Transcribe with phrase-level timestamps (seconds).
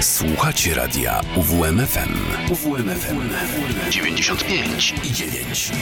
[0.00, 2.14] Słuchacie radia UWMFM.
[2.52, 3.30] UWMFM
[3.90, 5.72] 95 i 9.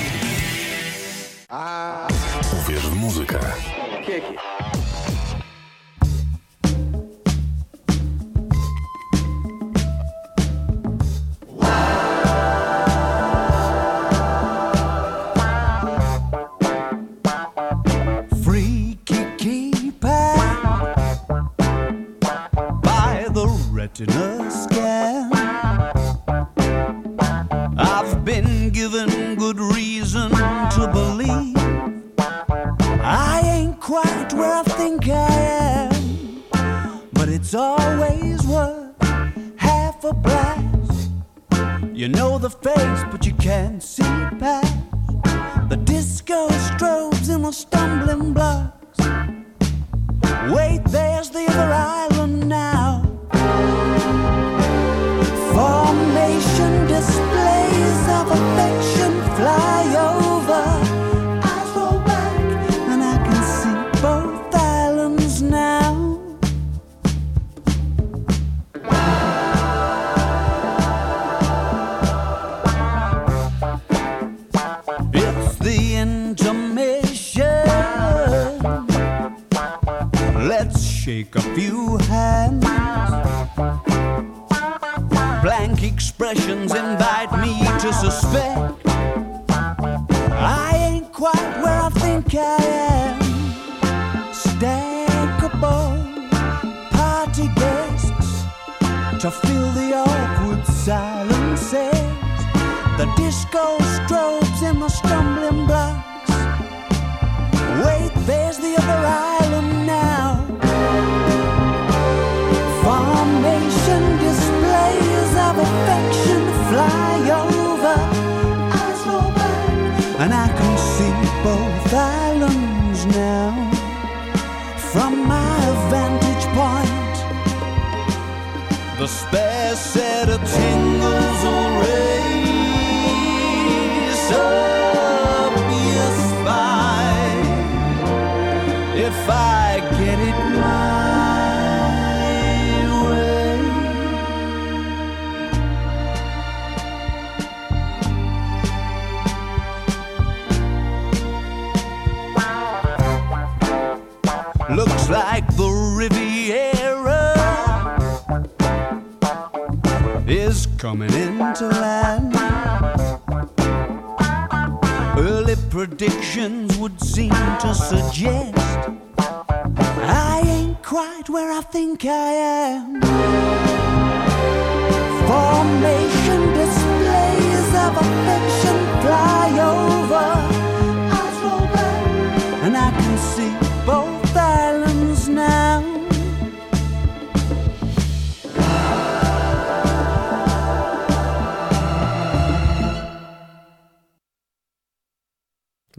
[2.63, 3.39] Uwierz w muzykę.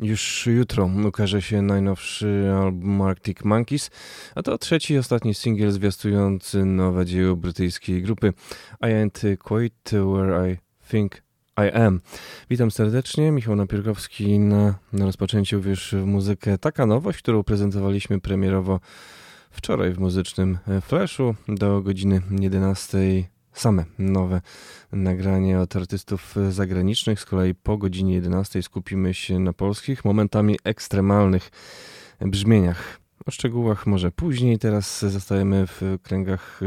[0.01, 3.89] Już jutro ukaże się najnowszy album Arctic Monkeys,
[4.35, 8.33] a to trzeci i ostatni singiel zwiastujący nowe dzieło brytyjskiej grupy
[8.81, 10.57] I Ain't Quite Where I
[10.89, 11.23] Think
[11.57, 12.01] I Am.
[12.49, 16.57] Witam serdecznie, Michał Napierkowski na, na rozpoczęciu wiesz w muzykę.
[16.57, 18.79] Taka nowość, którą prezentowaliśmy premierowo
[19.51, 22.97] wczoraj w muzycznym flashu do godziny 11
[23.59, 24.41] same nowe
[24.91, 27.19] nagrania od artystów zagranicznych.
[27.19, 31.49] Z kolei po godzinie 11 skupimy się na polskich, momentami ekstremalnych
[32.21, 32.99] brzmieniach.
[33.25, 34.59] O szczegółach może później.
[34.59, 36.59] Teraz zostajemy w kręgach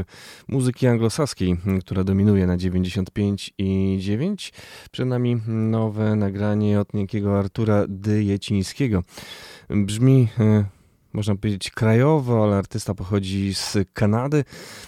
[0.49, 4.53] muzyki anglosaskiej, która dominuje na 95 i 9.
[4.91, 9.03] Przed nami nowe nagranie od niejakiego Artura Dyjecińskiego.
[9.71, 10.29] Brzmi
[11.13, 14.45] można powiedzieć krajowo, ale artysta pochodzi z Kanady,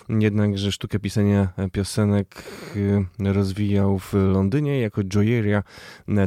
[0.08, 2.44] jednakże sztukę pisania piosenek
[3.18, 5.62] rozwijał w Londynie jako Joyeria.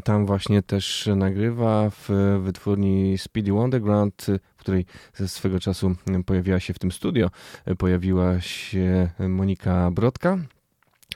[0.04, 2.10] Tam właśnie też nagrywa w
[2.44, 4.26] wytwórni Speedy Wonderground,
[4.56, 7.30] w której ze swego czasu pojawiła się w tym studio,
[7.78, 10.38] pojawiła się Monika Brodka.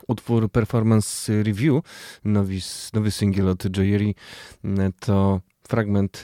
[0.07, 1.83] Utwór Performance Review,
[2.25, 2.53] nowy,
[2.93, 4.13] nowy singiel od Joyery,
[4.99, 6.21] to fragment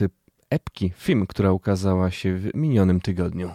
[0.56, 3.50] epki film, która ukazała się w minionym tygodniu.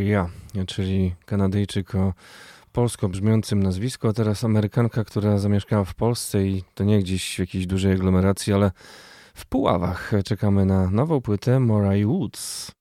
[0.00, 0.28] Korea,
[0.66, 2.12] czyli Kanadyjczyk o
[2.72, 7.38] polsko brzmiącym nazwisku, a teraz Amerykanka, która zamieszkała w Polsce i to nie gdzieś w
[7.38, 8.70] jakiejś dużej aglomeracji, ale
[9.34, 10.12] w Puławach.
[10.24, 12.72] Czekamy na nową płytę Mariah Woods.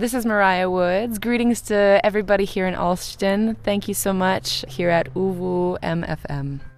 [0.00, 1.18] This is Mariah Woods.
[1.18, 3.54] Greetings to everybody here in Alston.
[3.64, 6.69] Thank you so much here at UWMFM.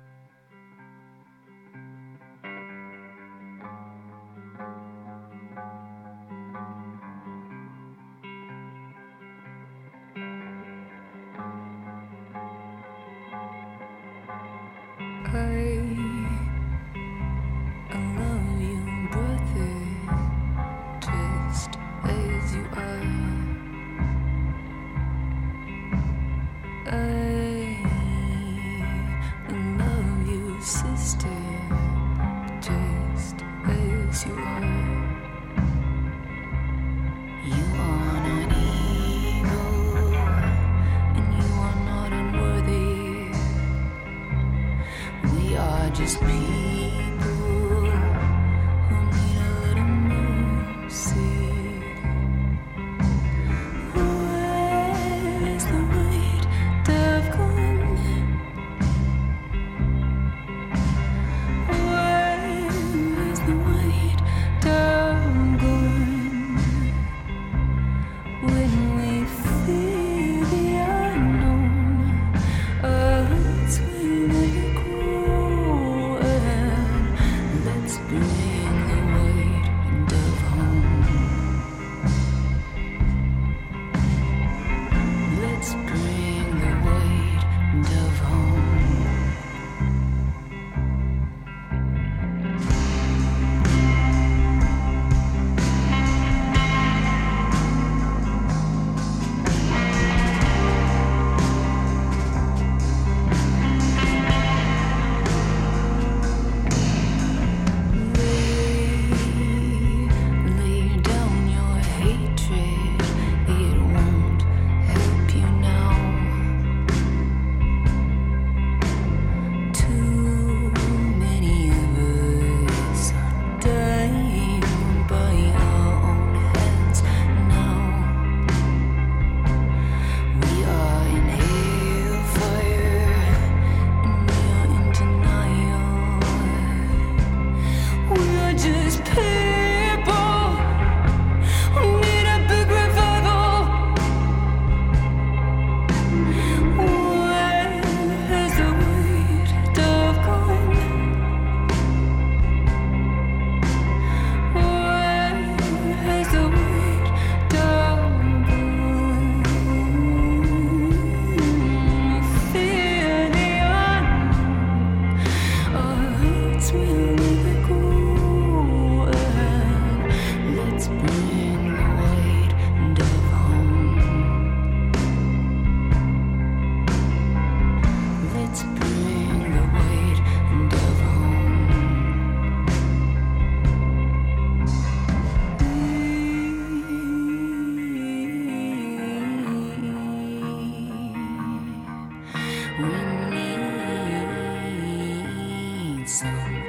[196.13, 196.62] Podcast.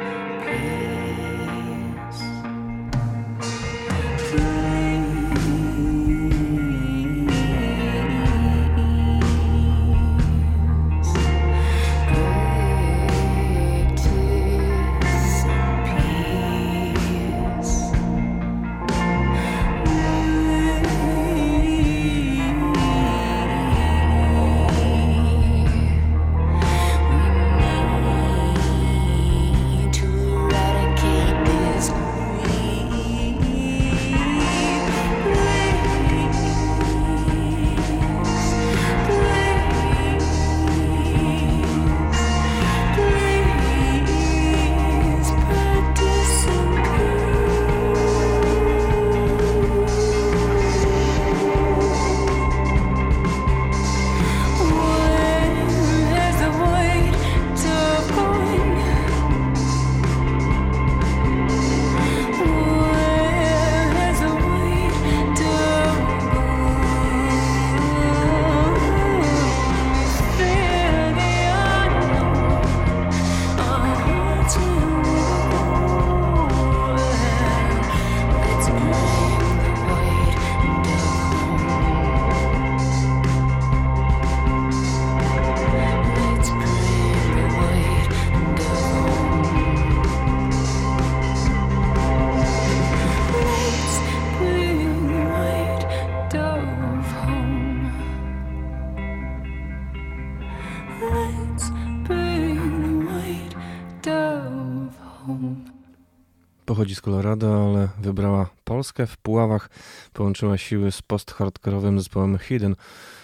[106.74, 109.08] Pochodzi z Colorado, ale wybrała Polskę.
[109.08, 109.70] W Puławach
[110.13, 112.75] połączyła siły z post-hardkorowym zespołem Hidden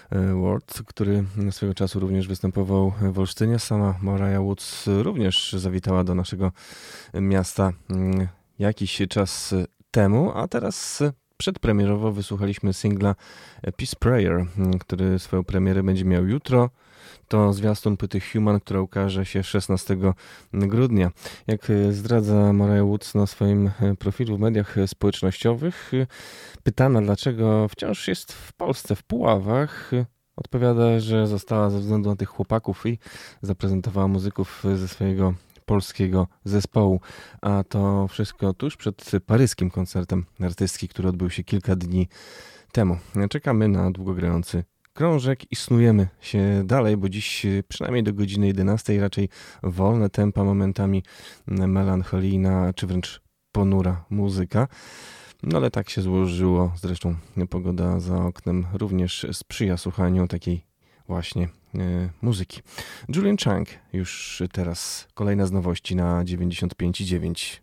[0.09, 3.59] e, World, który swego czasu również występował w Olsztynie.
[3.59, 6.51] Sama Mariah Woods również zawitała do naszego
[7.13, 8.27] miasta mm,
[8.59, 9.55] jakiś czas
[9.91, 11.03] temu, a teraz
[11.37, 13.15] przedpremierowo wysłuchaliśmy singla
[13.61, 14.45] Peace Prayer,
[14.79, 16.69] który swoją premierę będzie miał jutro.
[17.29, 19.97] To zwiastun płyty Human, która ukaże się 16
[20.53, 21.11] grudnia.
[21.47, 25.91] Jak zdradza Mariah Woods na swoim profilu w mediach społecznościowych,
[26.63, 29.91] pytana dlaczego wciąż jest w Polsce, w Puławach,
[30.35, 32.99] odpowiada, że została ze względu na tych chłopaków i
[33.41, 35.33] zaprezentowała muzyków ze swojego
[35.65, 36.99] polskiego zespołu.
[37.41, 42.07] A to wszystko tuż przed paryskim koncertem artystki, który odbył się kilka dni
[42.71, 42.97] temu.
[43.29, 44.63] Czekamy na długogrający
[44.99, 49.29] krążek i snujemy się dalej, bo dziś przynajmniej do godziny 11 raczej
[49.63, 51.03] wolne tempa, momentami
[51.47, 54.67] melancholijna, czy wręcz ponura muzyka.
[55.43, 56.73] No ale tak się złożyło.
[56.81, 57.15] Zresztą
[57.49, 60.65] pogoda za oknem również sprzyja słuchaniu takiej
[61.07, 61.43] właśnie
[61.75, 62.61] e, muzyki.
[63.15, 67.59] Julian Chang już teraz kolejna z nowości na 95,9.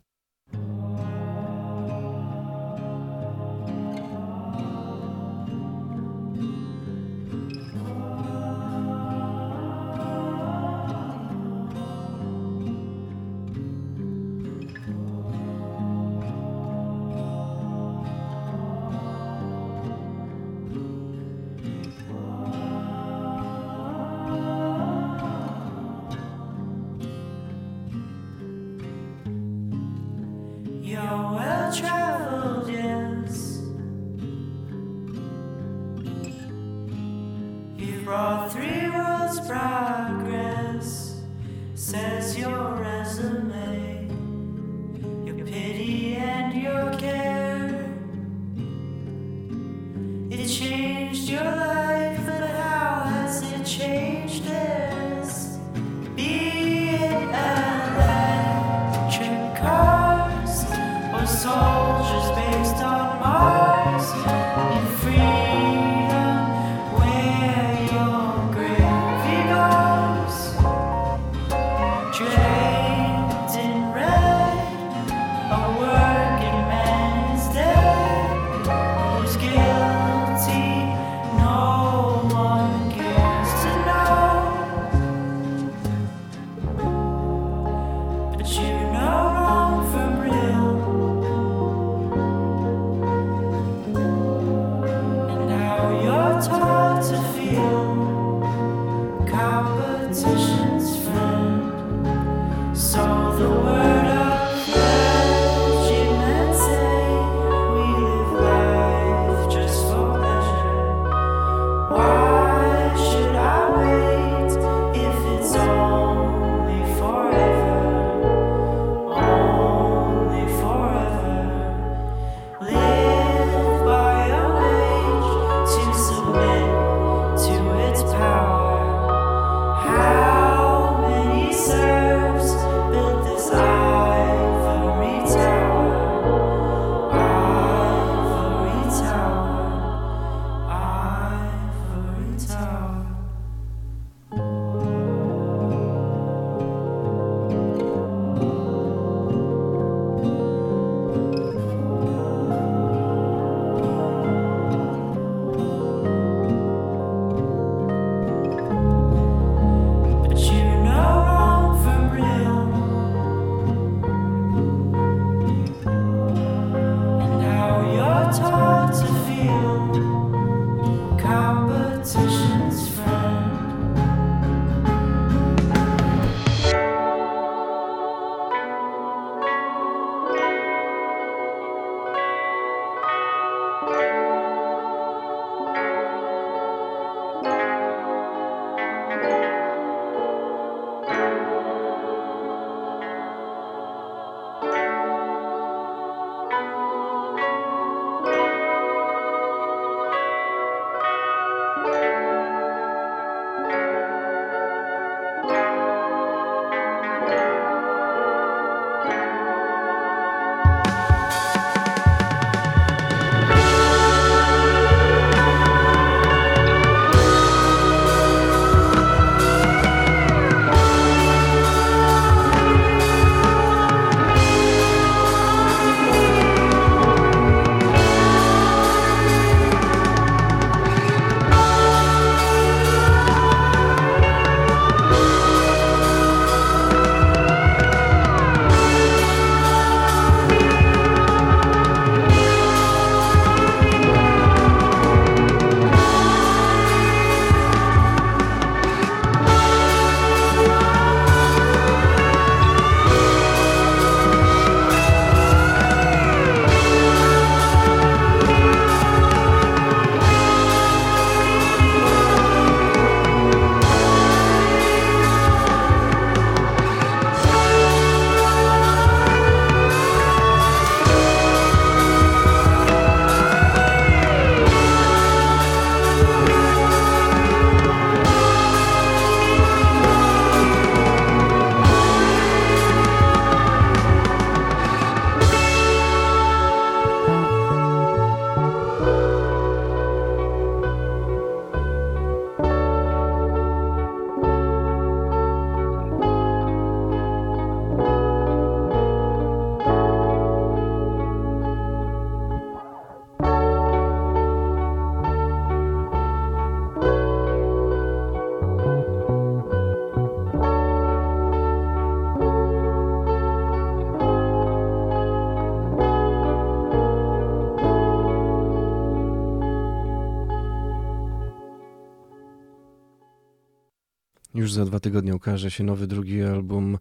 [325.06, 326.98] Tygodnie ukaże się nowy drugi album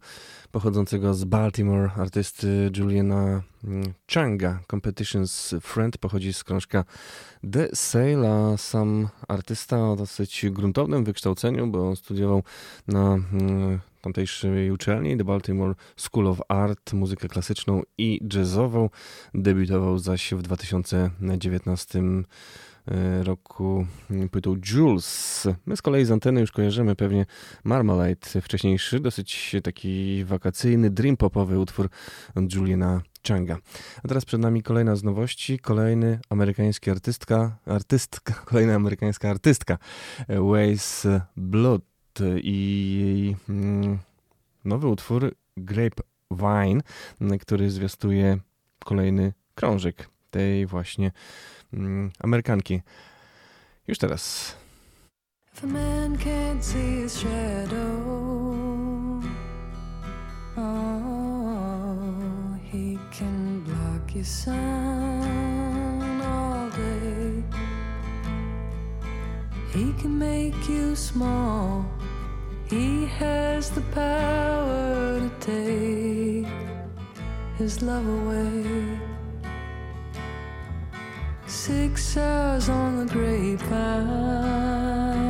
[0.52, 4.60] pochodzącego z Baltimore artysty Juliana mm, Changa.
[4.70, 6.84] Competitions Friend pochodzi z krążka
[7.52, 12.42] The Sale, a sam artysta o dosyć gruntownym wykształceniu, bo studiował
[12.88, 18.90] na mm, tamtejszej uczelni The Baltimore School of Art, muzykę klasyczną i jazzową.
[19.34, 22.24] Debiutował zaś w 2019 E,
[23.22, 23.86] roku
[24.30, 25.48] płytą Jules.
[25.66, 27.26] My z kolei z anteny już kojarzymy pewnie
[27.64, 31.88] Marmalade, wcześniejszy, dosyć taki wakacyjny, dream popowy utwór
[32.54, 33.58] Juliana Changa.
[34.04, 39.78] A teraz przed nami kolejna z nowości, kolejny amerykański artystka, artystka, kolejna amerykańska artystka
[40.28, 41.82] Ways Blood
[42.42, 43.98] i jej mm,
[44.64, 46.82] nowy utwór Grape Wine,
[47.40, 48.38] który zwiastuje
[48.84, 51.12] kolejny krążek tej właśnie
[51.72, 52.82] Mm, Amerykanki.
[53.88, 54.54] Już teraz.
[55.54, 59.20] If a man can't see his shadow,
[60.56, 67.42] oh, he can block your sun all day.
[69.72, 71.84] He can make you small.
[72.68, 76.46] He has the power to take
[77.58, 78.98] his love away.
[81.48, 85.25] Six hours on the grapevine.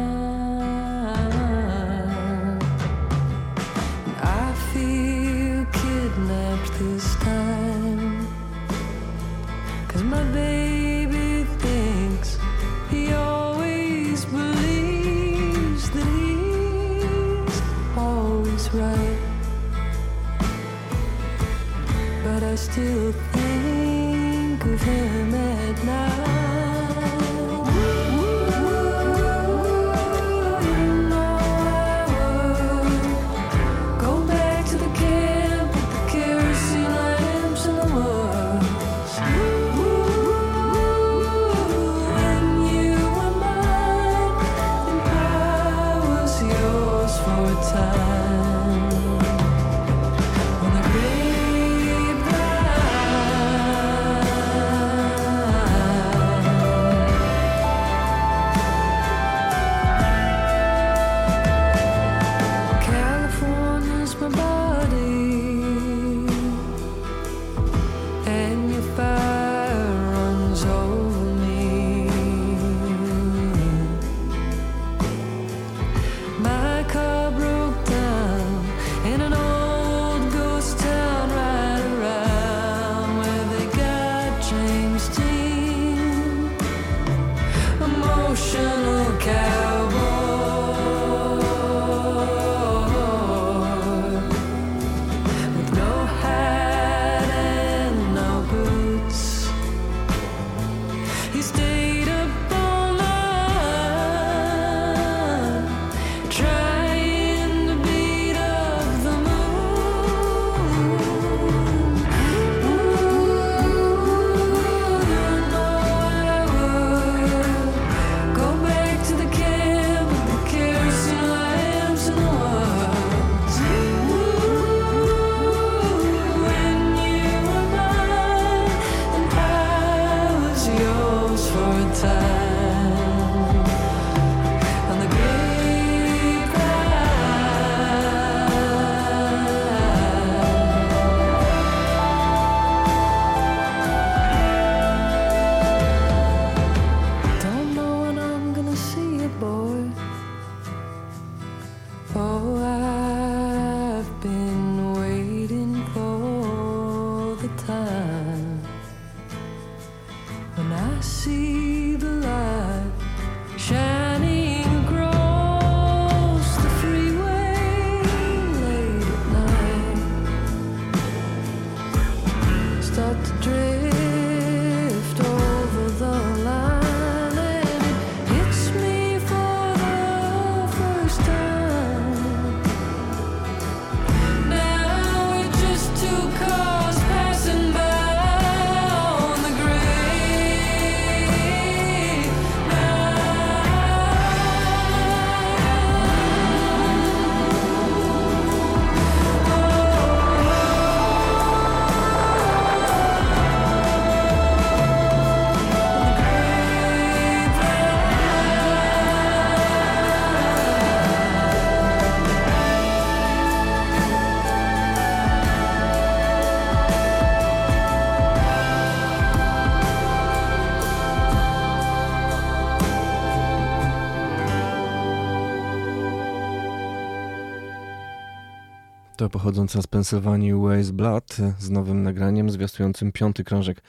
[229.17, 233.83] To pochodząca z Pensylwanii Ways Blood z nowym nagraniem zwiastującym piąty krążek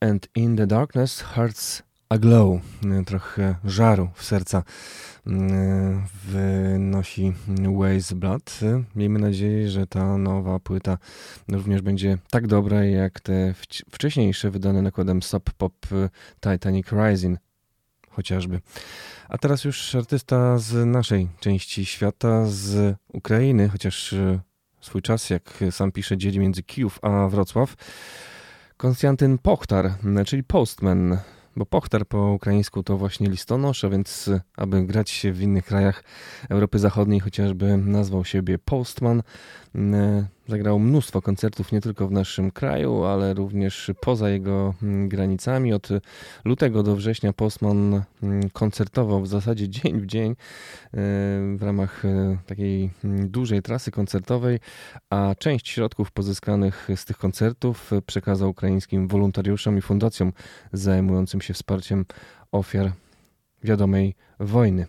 [0.00, 2.60] And in the darkness hearts aglow.
[3.06, 4.62] Trochę żaru w serca
[5.26, 7.32] mm, wynosi
[7.78, 8.60] Ways Blood.
[8.96, 10.98] Miejmy nadzieję, że ta nowa płyta
[11.48, 13.54] również będzie tak dobra jak te
[13.90, 15.86] wcześniejsze wydane nakładem Sub Pop
[16.40, 17.38] Titanic Rising
[18.16, 18.60] chociażby.
[19.28, 24.40] A teraz już artysta z naszej części świata, z Ukrainy, chociaż e,
[24.80, 27.74] swój czas, jak sam pisze, dzieli między Kijów a Wrocław.
[28.76, 29.94] Konstantyn Pochtar,
[30.26, 31.18] czyli Postman,
[31.56, 36.04] bo Pochtar po ukraińsku to właśnie listonosz, a więc aby grać w innych krajach
[36.48, 39.22] Europy Zachodniej chociażby nazwał siebie Postman.
[39.74, 45.72] E, Zagrał mnóstwo koncertów nie tylko w naszym kraju, ale również poza jego mm, granicami.
[45.72, 45.88] Od
[46.44, 50.36] lutego do września Postman mm, koncertował w zasadzie dzień w dzień e,
[51.56, 54.60] w ramach e, takiej mm, dużej trasy koncertowej,
[55.10, 60.32] a część środków pozyskanych z tych koncertów przekazał ukraińskim wolontariuszom i fundacjom
[60.72, 62.04] zajmującym się wsparciem
[62.52, 62.92] ofiar
[63.62, 64.86] wiadomej wojny.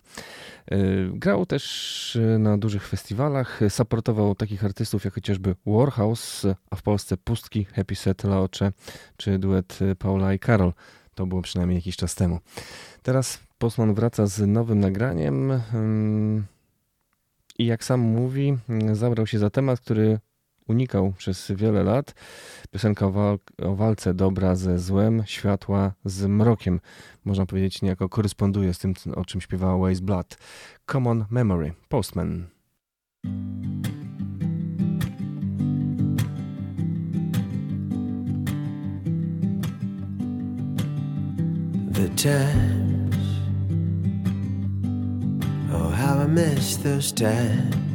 [0.71, 0.77] E,
[1.09, 7.17] grał też e, na dużych festiwalach, supportował takich artystów jak chociażby Warhouse, a w Polsce
[7.17, 8.71] Pustki, Happy Set, Laocze
[9.17, 10.73] czy duet Paula i Karol.
[11.15, 12.39] To było przynajmniej jakiś czas temu.
[13.03, 16.45] Teraz Postman wraca z nowym nagraniem mm,
[17.59, 18.57] i jak sam mówi,
[18.93, 20.19] zabrał się za temat, który
[20.67, 22.13] unikał przez wiele lat.
[22.71, 26.79] Piosenka o, wal o, walce dobra ze złem, światła z mrokiem.
[27.25, 30.37] Można powiedzieć, niejako koresponduje z tym, o czym śpiewała Waze Blood.
[30.85, 32.47] Common Memory, Postman.
[41.93, 42.95] The times
[45.71, 47.94] Oh, how I miss those times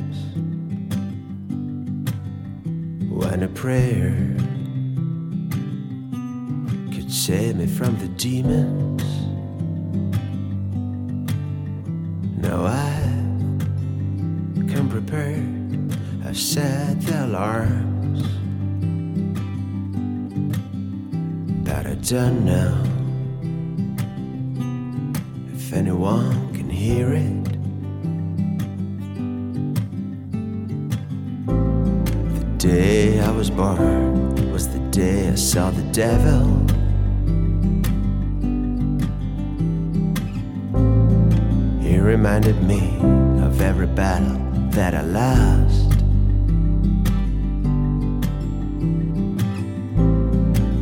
[3.21, 4.17] when a prayer
[6.95, 9.03] could save me from the demons.
[12.39, 15.93] Now I've come prepared,
[16.25, 18.23] I've set the alarms,
[21.69, 22.83] but I don't know
[25.53, 27.40] if anyone can hear it.
[32.61, 36.45] Day I was born was the day I saw the devil.
[41.81, 42.99] He reminded me
[43.43, 44.37] of every battle
[44.73, 45.89] that I lost.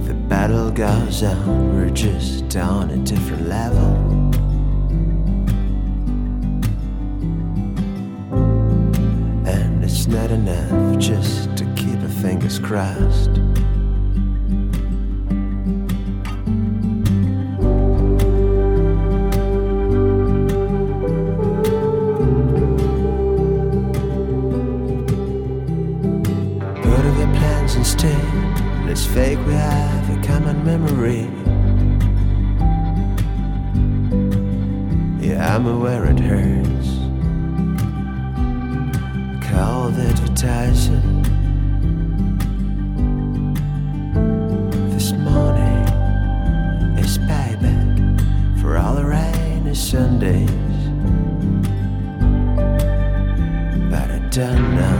[0.08, 3.94] The battle goes on, we're just on a different level.
[9.46, 11.47] And it's not enough just
[12.22, 13.32] fingers crossed.
[26.82, 28.16] Go to the plans instead.
[28.86, 31.30] Let's fake we have a common memory.
[35.24, 36.88] Yeah, I'm aware it hurts.
[39.48, 41.17] Call the advertising.
[49.78, 50.50] Sundays.
[53.88, 54.98] But I don't know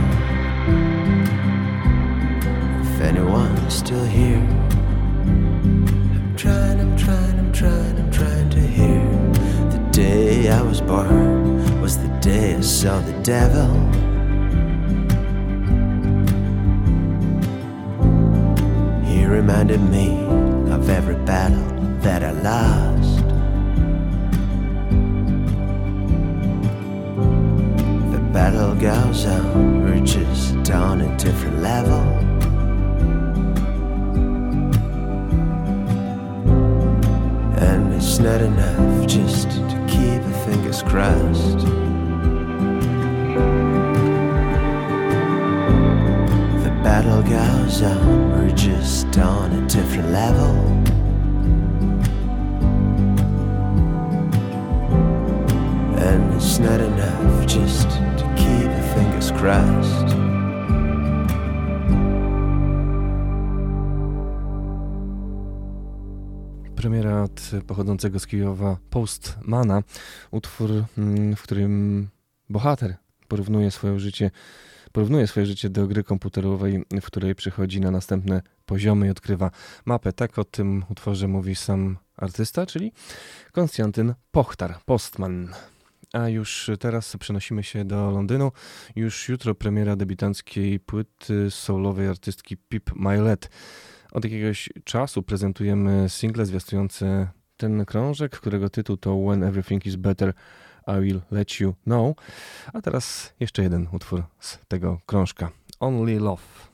[2.81, 4.37] if anyone's still here.
[4.37, 9.03] I'm trying, I'm trying, I'm trying, I'm trying to hear.
[9.69, 13.69] The day I was born was the day I saw the devil.
[19.05, 20.23] He reminded me
[20.73, 21.67] of every battle
[21.99, 23.18] that I lost.
[28.39, 31.99] Battle goes on, we're just on a different level.
[37.67, 41.57] And it's not enough just to keep our fingers crossed.
[46.63, 50.55] The battle goes on, we're just on a different level.
[56.07, 58.08] And it's not enough just
[59.39, 60.15] crossed.
[66.75, 69.83] Premiera od pochodzącego z Kijowa Postmana,
[70.31, 72.07] utwór, mm, w którym
[72.49, 72.95] bohater
[73.27, 74.31] porównuje swoje życie
[74.91, 79.51] porównuje swoje życie do gry komputerowej, w której przechodzi na następne poziomy i odkrywa
[79.85, 80.13] mapę.
[80.13, 82.91] Tak o tym utworze mówi sam artysta, czyli
[83.51, 85.53] Konstantyn Pochtar, Postman.
[86.13, 88.51] A już teraz przenosimy się do Londynu.
[88.95, 93.49] Już jutro premiera debiutanckiej płyty soulowej artystki Pip Milet.
[94.11, 100.33] Od jakiegoś czasu prezentujemy single zwiastujące ten krążek, którego tytuł to When Everything is Better,
[100.87, 102.15] I Will Let You Know.
[102.73, 105.51] A teraz jeszcze jeden utwór z tego krążka.
[105.79, 106.68] Only Love.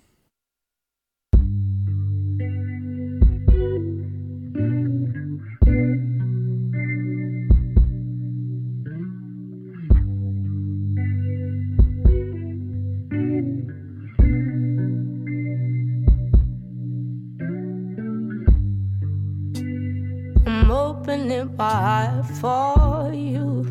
[21.58, 23.66] Heart for you.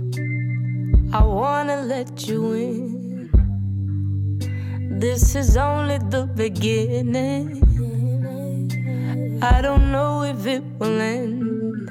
[1.13, 3.31] I wanna let you in.
[4.99, 7.63] This is only the beginning.
[9.43, 11.89] I don't know if it will end.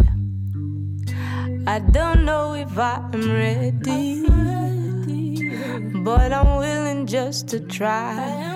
[1.67, 4.26] I don't know if I'm ready,
[6.04, 8.54] but I'm willing just to try.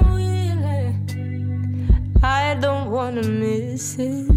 [2.23, 4.36] I don't wanna miss it.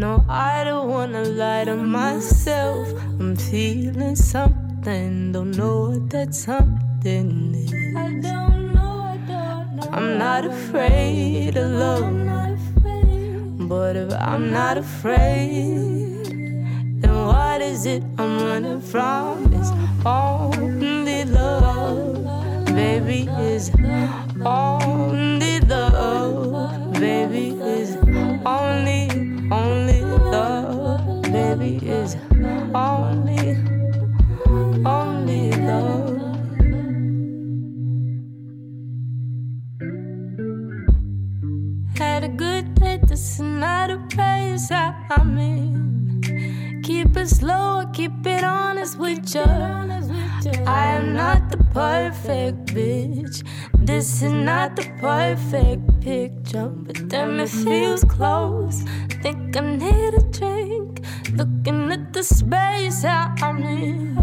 [0.00, 2.88] No, I don't wanna lie to myself.
[3.20, 7.70] I'm feeling something, don't know what that something is.
[7.94, 9.88] I don't know, I don't know.
[9.92, 12.16] I'm not afraid of love.
[13.68, 16.24] But if I'm not afraid,
[17.02, 19.52] then what is it I'm running from?
[19.52, 19.70] It's
[20.06, 23.70] only love, baby, is
[24.46, 25.49] only
[32.74, 33.56] only,
[34.84, 36.18] only love.
[41.96, 46.82] Had a good day, this is not a place I'm in.
[46.82, 49.42] Keep it slow, keep it honest with you.
[50.66, 53.44] I am not the perfect bitch.
[53.74, 58.82] This is not the perfect picture, but damn, it feels close.
[59.22, 60.89] Think I need a drink.
[61.34, 64.18] Looking at the space I'm in.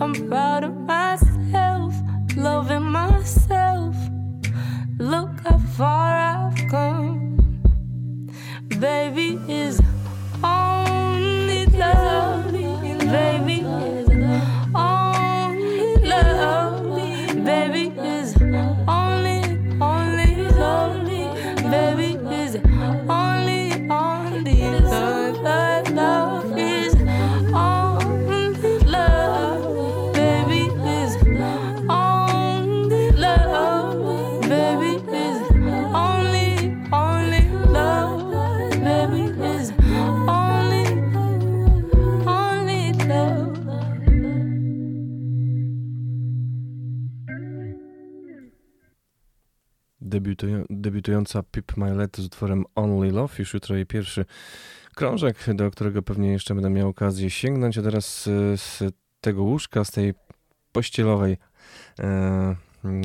[0.00, 1.94] I'm proud of myself,
[2.36, 3.94] loving myself.
[4.98, 7.60] Look how far I've come.
[8.80, 9.80] Baby is
[10.42, 12.52] only love.
[12.52, 13.62] Baby
[50.70, 53.34] debiutująca Pip Milet z utworem Only Love.
[53.38, 54.24] Już jutro jej pierwszy
[54.94, 57.78] krążek, do którego pewnie jeszcze będę miał okazję sięgnąć.
[57.78, 58.82] A teraz z, z
[59.20, 60.14] tego łóżka, z tej
[60.72, 61.36] pościelowej
[61.98, 62.56] e,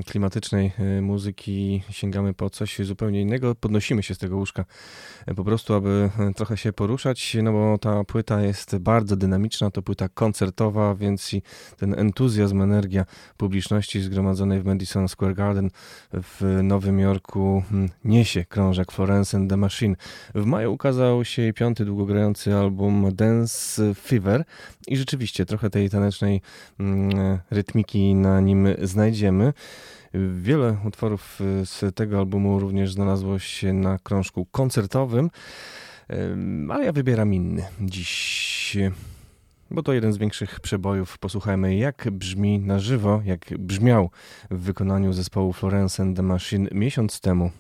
[0.05, 4.65] klimatycznej e, muzyki sięgamy po coś zupełnie innego, podnosimy się z tego łóżka
[5.25, 9.71] e, po prostu, aby e, trochę się poruszać, no bo ta płyta jest bardzo dynamiczna,
[9.71, 11.41] to płyta koncertowa, więc i
[11.78, 13.05] ten entuzjazm, energia
[13.38, 15.69] publiczności zgromadzonej w Madison Square Garden
[16.13, 19.95] w Nowym Jorku mm, niesie krążek Florence and the Machine.
[20.36, 24.45] W maju ukazał się jej piąty długogrający album Dance Fever
[24.88, 26.41] i rzeczywiście trochę tej tanecznej
[26.79, 29.53] mm, rytmiki na nim znajdziemy.
[30.33, 35.29] Wiele utworów y, z tego albumu również znalazło się na krążku koncertowym,
[36.69, 38.77] ale ja wybieram inny dziś,
[39.71, 41.17] bo to jeden z większych przebojów.
[41.17, 44.09] Posłuchajmy, jak brzmi na żywo, jak brzmiał
[44.51, 47.51] w wykonaniu zespołu Florence and the Machine miesiąc temu.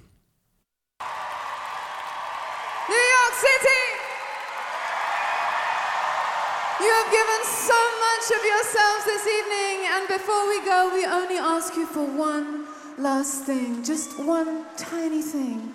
[8.31, 9.87] Of yourselves this evening.
[9.93, 12.65] And before we go, we only ask you for one
[12.97, 15.71] last thing, just one tiny thing,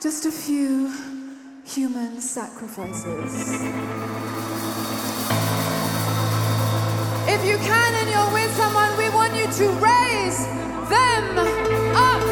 [0.00, 0.92] just a few
[1.64, 3.62] human sacrifices.
[7.28, 10.46] If you can and you're with someone, we want you to raise
[10.88, 11.38] them
[11.96, 12.22] up.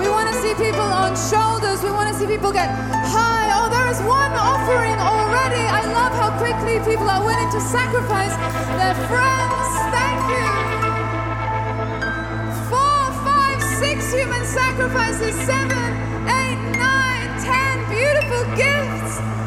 [0.00, 1.82] We want to see people on shoulders.
[1.84, 2.70] We want to see people get
[3.06, 3.31] high
[3.92, 5.64] was one offering already.
[5.68, 8.34] I love how quickly people are willing to sacrifice
[8.80, 9.68] their friends.
[9.92, 10.48] Thank you.
[12.72, 15.88] Four, five, six human sacrifices, seven,
[16.24, 19.41] eight, nine, ten beautiful gifts.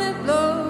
[0.00, 0.67] it blows.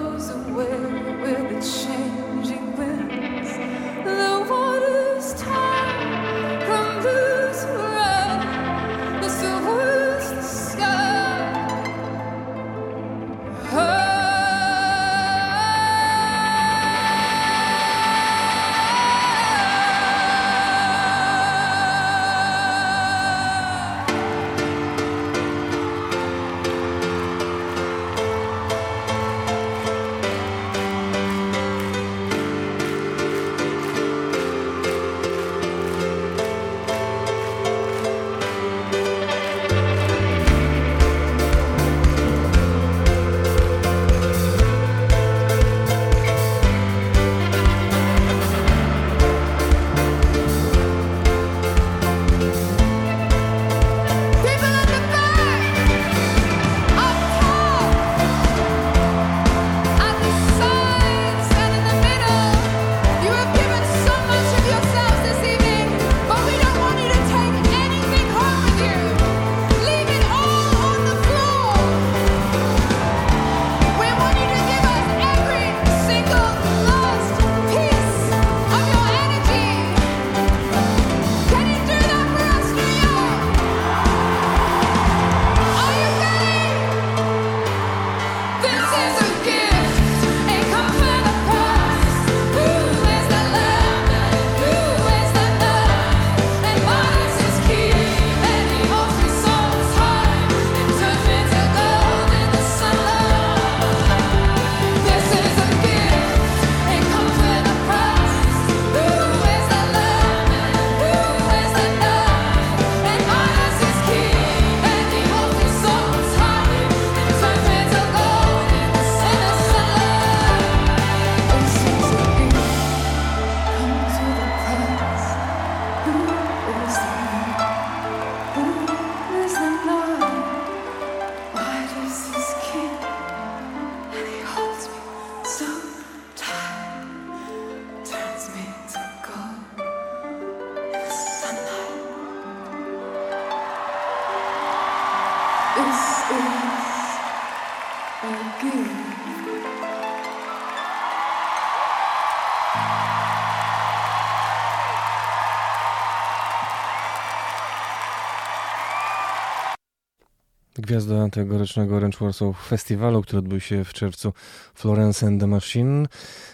[160.89, 164.33] Gwiazda tegorocznego Range Warsaw Festiwalu, który odbył się w czerwcu
[164.73, 166.05] Florence and the Machine.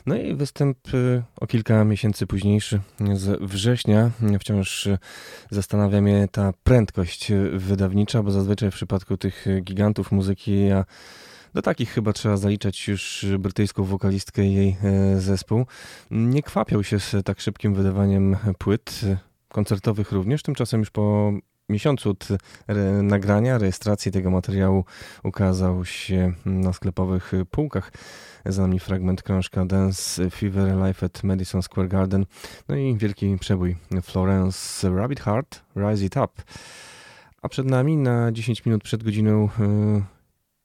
[0.05, 2.79] No i występ y, o kilka miesięcy późniejszy,
[3.13, 4.11] z września.
[4.39, 4.87] Wciąż
[5.51, 10.85] zastanawia mnie ta prędkość wydawnicza, bo zazwyczaj w przypadku tych gigantów muzyki ja
[11.53, 15.65] do takich chyba trzeba zaliczać już brytyjską wokalistkę i jej e, zespół.
[16.11, 19.01] Nie kwapiał się z tak szybkim wydawaniem płyt,
[19.55, 20.43] koncertowych również.
[20.43, 21.33] Tymczasem już po
[21.69, 22.27] miesiącu od
[22.67, 24.85] re nagrania, rejestracji tego materiału
[25.23, 27.91] ukazał się na sklepowych półkach.
[28.45, 32.25] Za nami fragment krążka Dance Fever Life at Madison Square Garden.
[32.67, 36.43] No i wielki przebój Florence Rabbit Heart Rise It Up.
[37.41, 39.49] A przed nami na 10 minut przed godziną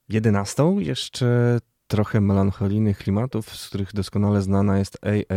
[0.08, 1.58] 11 y, jeszcze
[1.90, 5.36] trochę melancholijnych klimatów, z których doskonale znana jest A.A.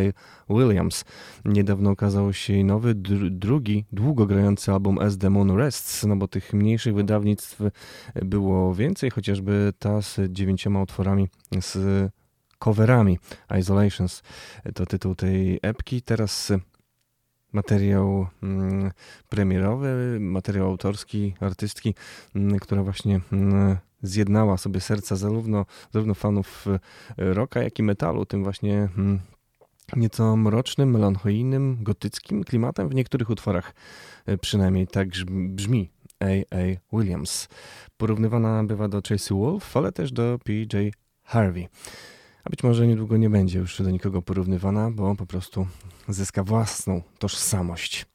[0.53, 1.05] Williams.
[1.45, 6.15] Niedawno ukazał się jej nowy, dr drugi, długo grający album As the Moon Rests, no
[6.15, 7.61] bo tych mniejszych wydawnictw
[8.15, 11.27] było więcej, chociażby ta z dziewięcioma utworami
[11.61, 12.11] z
[12.59, 13.19] coverami.
[13.59, 14.23] Isolations
[14.75, 16.01] to tytuł tej epki.
[16.01, 16.51] Teraz
[17.53, 18.91] materiał mm,
[19.29, 21.95] premierowy, materiał autorski, artystki,
[22.35, 26.79] mm, która właśnie mm, zjednała sobie serca zarówno, zarówno fanów e,
[27.33, 29.19] rocka, jak i metalu, tym właśnie mm,
[29.95, 33.73] nieco mrocznym, melancholijnym, gotyckim klimatem w niektórych utworach.
[34.25, 35.89] E, przynajmniej tak brzmi
[36.19, 36.95] A.A.
[36.97, 37.47] Williams.
[37.97, 40.93] Porównywana bywa do Tracy Wolf, ale też do P.J.
[41.23, 41.67] Harvey.
[42.43, 45.67] A być może niedługo nie będzie już do nikogo porównywana, bo po prostu
[46.07, 48.12] zyska własną tożsamość.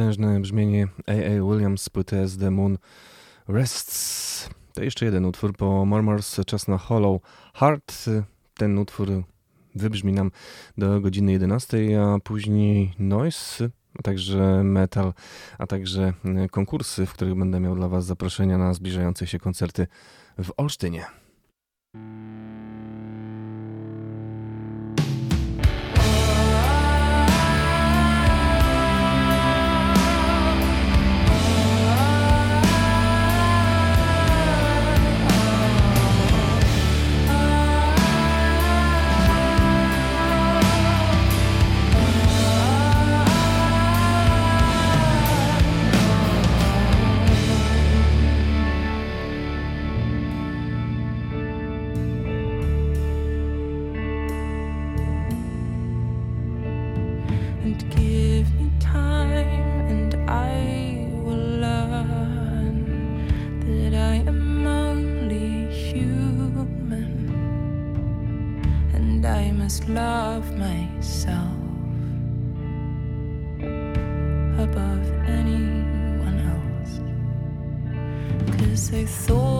[0.00, 1.50] Potężne brzmienie A.A.
[1.50, 2.78] Williams z płyty The Moon
[3.48, 4.50] Rests.
[4.74, 7.22] To jeszcze jeden utwór po Murmurs, czas na Hollow
[7.54, 8.10] Heart.
[8.54, 9.08] Ten utwór
[9.74, 10.30] wybrzmi nam
[10.78, 15.12] do godziny 11, a później Noise, a także metal,
[15.58, 16.12] a także
[16.50, 19.86] konkursy, w których będę miał dla Was zaproszenia na zbliżające się koncerty
[20.38, 21.04] w Olsztynie.
[79.06, 79.30] So.
[79.34, 79.59] thought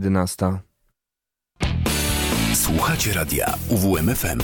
[0.00, 0.60] jedenasta.
[2.54, 4.40] Słuchacie radia UWMFM.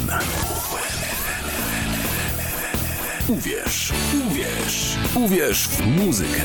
[3.28, 3.92] Uwierz,
[4.26, 6.42] uwierz, uwierz w muzykę.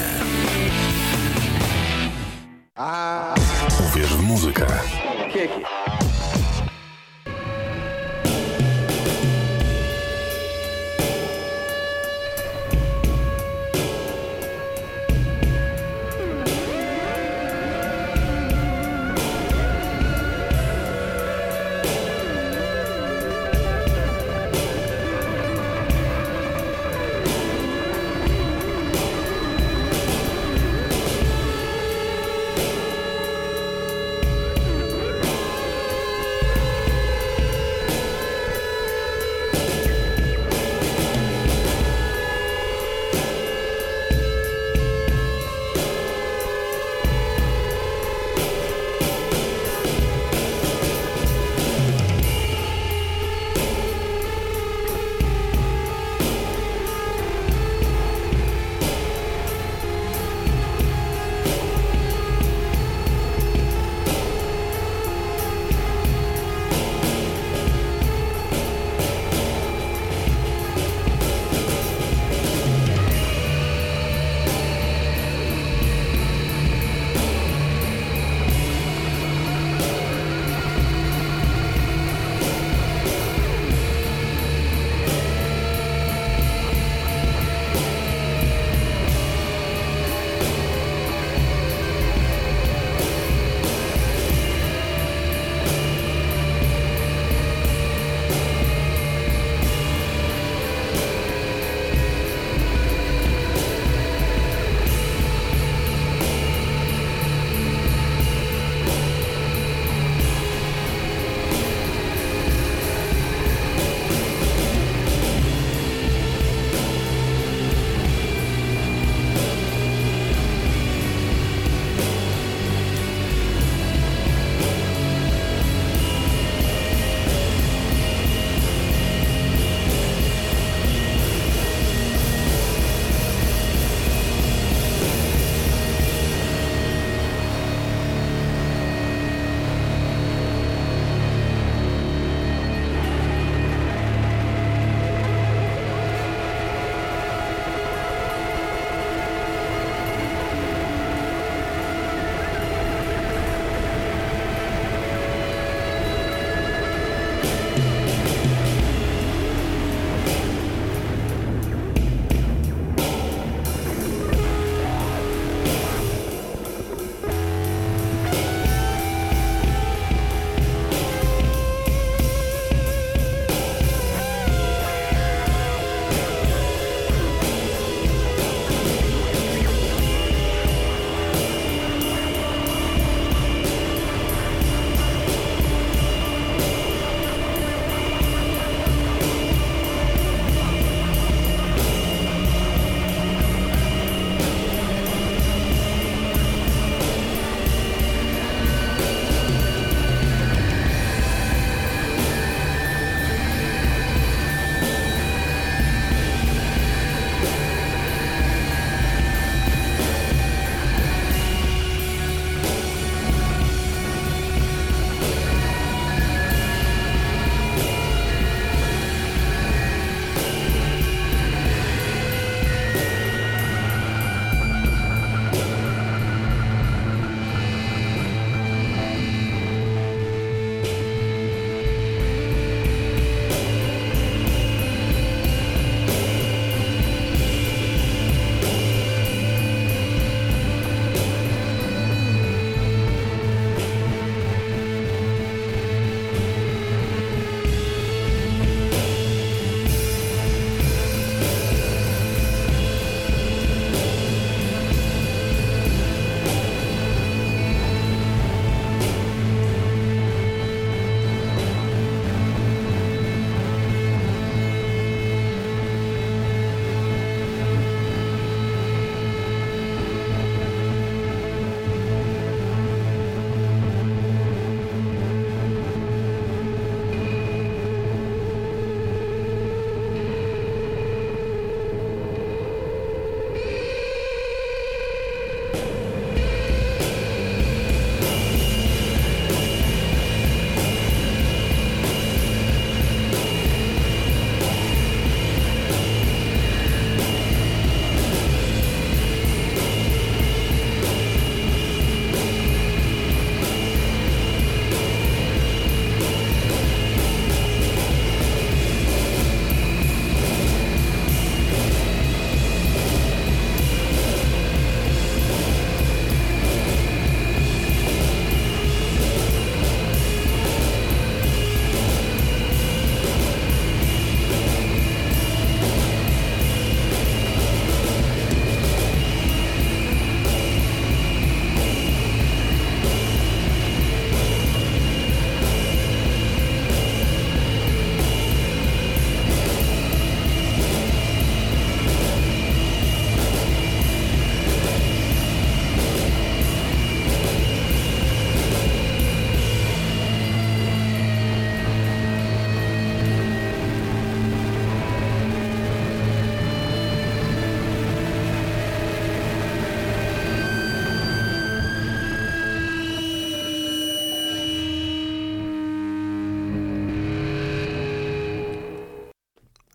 [3.90, 4.66] Uwierz w muzykę.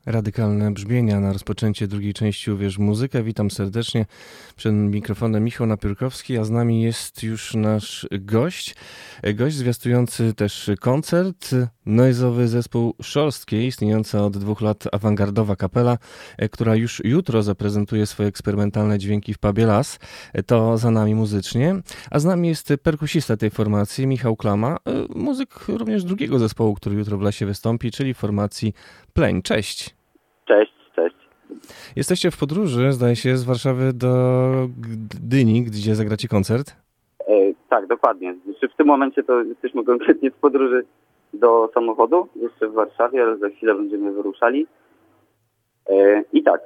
[0.07, 3.23] Radykalne brzmienia na rozpoczęcie drugiej części Uwierz Muzykę.
[3.23, 4.07] Witam serdecznie.
[4.57, 8.75] Przed mikrofonem Michał Napiórkowski, a z nami jest już nasz gość.
[9.35, 11.51] Gość zwiastujący też koncert,
[11.87, 15.99] noizowy zespół Szorstkiej, istniejąca od dwóch lat awangardowa kapela,
[16.51, 19.99] która już jutro zaprezentuje swoje eksperymentalne dźwięki w pubie Las.
[20.47, 21.77] To za nami muzycznie.
[22.11, 24.77] A z nami jest perkusista tej formacji, Michał Klama,
[25.15, 28.75] muzyk również drugiego zespołu, który jutro w Lasie wystąpi, czyli formacji
[29.13, 29.43] Pleń.
[29.43, 29.96] Cześć.
[30.47, 31.17] Cześć, cześć.
[31.97, 34.09] Jesteście w podróży, zdaje się, z Warszawy do
[35.21, 36.77] Gdyni, gdzie zagracie koncert?
[37.29, 37.33] E,
[37.69, 38.35] tak, dokładnie.
[38.45, 40.85] Znaczy w tym momencie to jesteśmy konkretnie w podróży
[41.33, 44.67] do samochodu, jeszcze w Warszawie, ale za chwilę będziemy wyruszali.
[45.89, 46.61] E, I tak,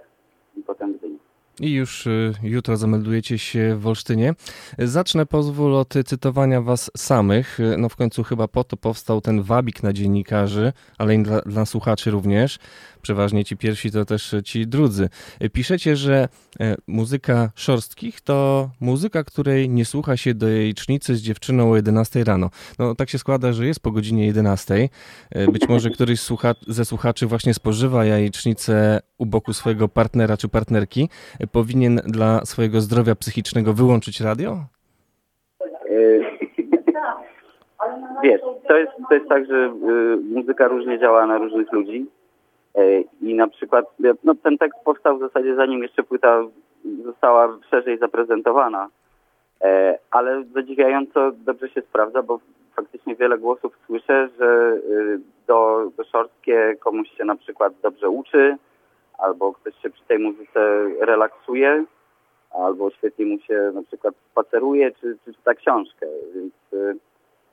[0.57, 1.19] i potem Gdyni.
[1.61, 4.35] I już y, jutro zameldujecie się w Olsztynie.
[4.79, 7.59] Zacznę pozwól od cytowania was samych.
[7.79, 11.67] No w końcu chyba po to powstał ten wabik na dziennikarzy, ale i dla, dla
[11.67, 12.59] słuchaczy również.
[13.03, 15.09] Przeważnie ci pierwsi to też ci drudzy.
[15.53, 16.29] Piszecie, że
[16.61, 22.25] e, muzyka Szorstkich to muzyka, której nie słucha się do jajecznicy z dziewczyną o 11
[22.25, 22.51] rano.
[22.79, 24.89] No tak się składa, że jest po godzinie 11.
[25.31, 30.49] E, być może któryś słucha ze słuchaczy właśnie spożywa jajecznicę u boku swojego partnera czy
[30.49, 31.09] partnerki.
[31.41, 34.59] E, powinien dla swojego zdrowia psychicznego wyłączyć radio?
[38.23, 39.75] Wiesz, to jest, to jest tak, że
[40.35, 42.07] muzyka różnie działa na różnych ludzi.
[42.75, 43.85] E, I na przykład
[44.25, 46.43] no, ten tekst powstał w zasadzie zanim jeszcze płyta
[47.05, 48.89] została szerzej zaprezentowana.
[49.61, 52.41] E, ale zadziwiająco dobrze się sprawdza, bo
[52.77, 58.57] faktycznie wiele głosów słyszę, że y, do, do szorstkie komuś się na przykład dobrze uczy,
[59.19, 60.61] albo ktoś się przy tej muzyce
[61.01, 61.85] relaksuje,
[62.51, 66.07] albo świetnie mu się na przykład spaceruje, czy, czy czyta książkę.
[66.35, 66.97] Więc y,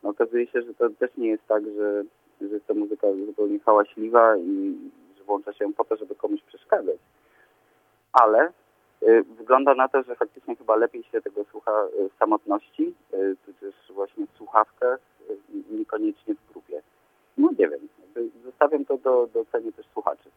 [0.04, 2.04] no, okazuje się, że to też nie jest tak, że,
[2.42, 4.76] że jest to muzyka zupełnie hałaśliwa i
[5.28, 6.98] włącza się po to, żeby komuś przeszkadzać.
[8.14, 8.52] Ale
[9.04, 13.36] y, wygląda na to, że faktycznie chyba lepiej się tego słucha y, w samotności, y,
[13.62, 15.00] też właśnie w słuchawkach,
[15.72, 16.82] niekoniecznie w grupie.
[17.38, 17.80] No nie wiem,
[18.46, 20.30] zostawiam to do, do oceny też słuchaczy.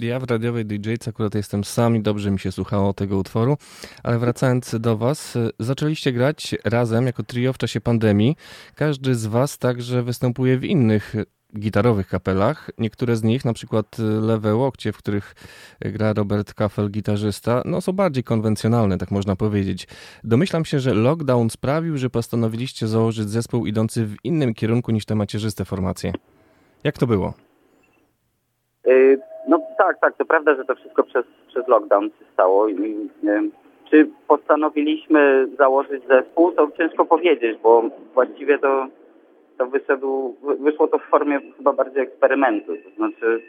[0.00, 3.56] Ja w radiowej DJ akurat jestem sam i dobrze mi się słuchało tego utworu,
[4.02, 8.36] ale wracając do Was, zaczęliście grać razem jako trio w czasie pandemii.
[8.74, 11.14] Każdy z Was także występuje w innych
[11.58, 12.70] gitarowych kapelach.
[12.78, 15.34] Niektóre z nich, na przykład Lewe Łokcie, w których
[15.80, 19.88] gra Robert Kaffel, gitarzysta, no są bardziej konwencjonalne, tak można powiedzieć.
[20.24, 25.14] Domyślam się, że lockdown sprawił, że postanowiliście założyć zespół idący w innym kierunku niż te
[25.14, 26.12] macierzyste formacje.
[26.84, 27.34] Jak to było?
[29.46, 32.68] Y, no tak, tak, to prawda, że to wszystko przez, przez lockdown się stało.
[32.68, 33.50] I, y,
[33.90, 37.82] czy postanowiliśmy założyć zespół, to ciężko powiedzieć, bo
[38.14, 38.86] właściwie to,
[39.58, 42.72] to wyszedł, wyszło to w formie chyba bardziej eksperymentu.
[42.76, 43.42] To znaczy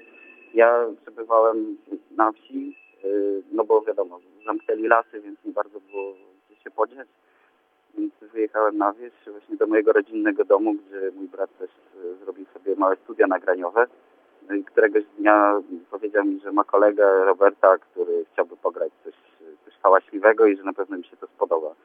[0.54, 1.78] ja przebywałem
[2.18, 2.76] na wsi,
[3.06, 6.14] y, no bo wiadomo, zamknęli lasy, więc nie bardzo było
[6.50, 7.08] gdzie się podziać.
[7.98, 11.70] Więc wyjechałem na wieś właśnie do mojego rodzinnego domu, gdzie mój brat też
[12.24, 13.88] zrobił sobie małe studia nagraniowe.
[14.52, 19.14] No któregoś dnia powiedział mi, że ma kolegę Roberta, który chciałby pograć coś,
[19.66, 21.76] coś hałaśliwego i że na pewno mi się to spodoba.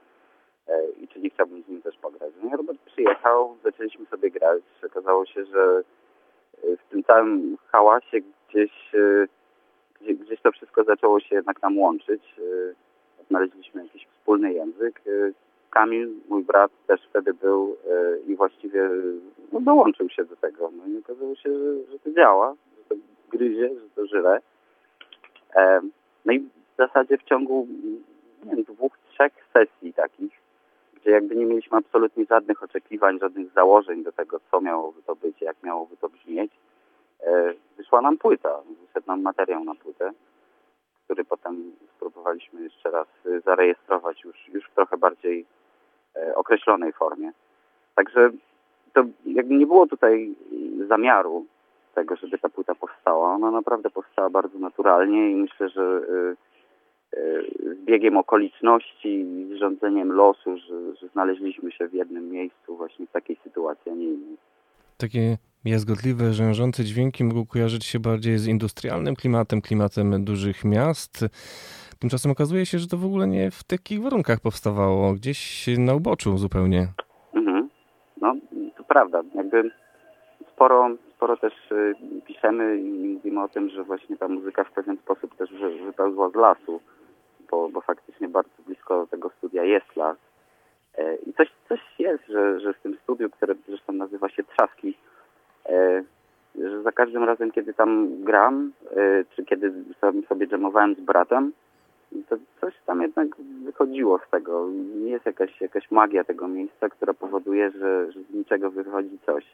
[0.68, 2.32] E, I czy nie chciałbym z nim też pograć.
[2.42, 4.62] No i Robert przyjechał, zaczęliśmy sobie grać.
[4.86, 5.82] Okazało się, że
[6.62, 8.92] w tym całym hałasie gdzieś,
[10.00, 12.22] gdzie, gdzieś to wszystko zaczęło się jednak nam łączyć.
[13.28, 15.02] Znaleźliśmy jakiś wspólny język.
[15.76, 17.76] Kamil, mój brat, też wtedy był
[18.26, 18.90] i właściwie
[19.52, 20.70] no, dołączył się do tego.
[20.76, 22.94] No i okazało się, że, że to działa, że to
[23.30, 24.40] gryzie, że to żywe.
[25.56, 25.80] E,
[26.24, 27.66] no i w zasadzie w ciągu
[28.44, 30.32] nie wiem, dwóch, trzech sesji takich,
[30.94, 35.40] gdzie jakby nie mieliśmy absolutnie żadnych oczekiwań, żadnych założeń do tego, co miałoby to być,
[35.40, 36.52] jak miałoby to brzmieć,
[37.20, 40.12] e, wyszła nam płyta, wyszedł nam materiał na płytę,
[41.04, 43.08] który potem spróbowaliśmy jeszcze raz
[43.44, 45.55] zarejestrować już, już w trochę bardziej e,
[46.34, 47.32] określonej formie.
[47.94, 48.30] Także
[48.92, 50.34] to jakby nie było tutaj
[50.88, 51.46] zamiaru
[51.94, 53.34] tego, żeby ta płyta powstała.
[53.34, 59.58] Ona naprawdę powstała bardzo naturalnie i myślę, że y, y, z biegiem okoliczności i z
[59.58, 64.04] rządzeniem losu, że, że znaleźliśmy się w jednym miejscu właśnie w takiej sytuacji, a nie
[64.04, 64.36] innej.
[64.98, 71.24] Takie jazgotliwe, rzężące dźwięki mogą kojarzyć się bardziej z industrialnym klimatem, klimatem dużych miast.
[72.00, 76.38] Tymczasem okazuje się, że to w ogóle nie w takich warunkach powstawało, gdzieś na uboczu
[76.38, 76.88] zupełnie.
[77.34, 77.68] Mhm.
[78.20, 78.34] No,
[78.76, 79.22] to prawda.
[79.34, 79.70] Jakby
[80.52, 81.94] sporo, sporo też y,
[82.26, 86.30] piszemy i mówimy o tym, że właśnie ta muzyka w pewien sposób też wy, wypełzła
[86.30, 86.80] z lasu,
[87.50, 90.16] bo, bo faktycznie bardzo blisko tego studia jest las.
[90.98, 94.96] E, I coś, coś jest, że, że w tym studiu, które zresztą nazywa się Trzaski,
[95.68, 96.02] e,
[96.58, 101.52] że za każdym razem, kiedy tam gram, y, czy kiedy sam sobie jamowałem z bratem,
[102.24, 103.28] to coś tam jednak
[103.64, 104.68] wychodziło z tego.
[104.94, 109.44] Jest jakaś, jakaś magia tego miejsca, która powoduje, że, że z niczego wychodzi coś.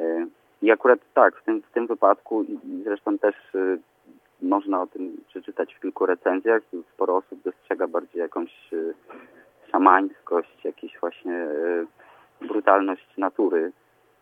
[0.00, 0.26] Y,
[0.62, 3.78] I akurat tak, w tym, w tym wypadku i zresztą też y,
[4.42, 6.62] można o tym przeczytać w kilku recenzjach.
[6.94, 8.94] Sporo osób dostrzega bardziej jakąś y,
[9.72, 11.46] szamańskość, jakąś właśnie
[12.40, 13.72] brutalność natury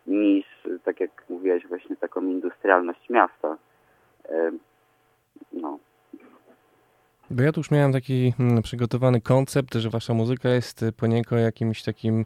[0.07, 0.45] niż,
[0.83, 3.57] tak jak mówiłeś, właśnie taką industrialność miasta.
[5.53, 5.79] No,
[7.33, 11.83] Bo ja tu już miałem taki mm, przygotowany koncept, że wasza muzyka jest poniekąd jakimś
[11.83, 12.25] takim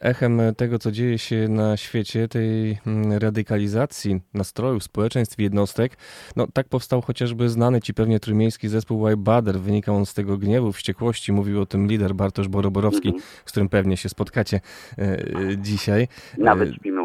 [0.00, 5.96] echem tego, co dzieje się na świecie, tej mm, radykalizacji nastrojów, społeczeństw, jednostek.
[6.36, 9.60] No tak powstał chociażby znany ci pewnie trójmiejski zespół White Bader.
[9.60, 11.32] Wynikał on z tego gniewu, wściekłości.
[11.32, 13.24] Mówił o tym lider Bartosz Boroborowski, Mhm.
[13.46, 14.60] z którym pewnie się spotkacie
[14.98, 16.08] e, e, dzisiaj.
[16.38, 16.99] nawet śpimy.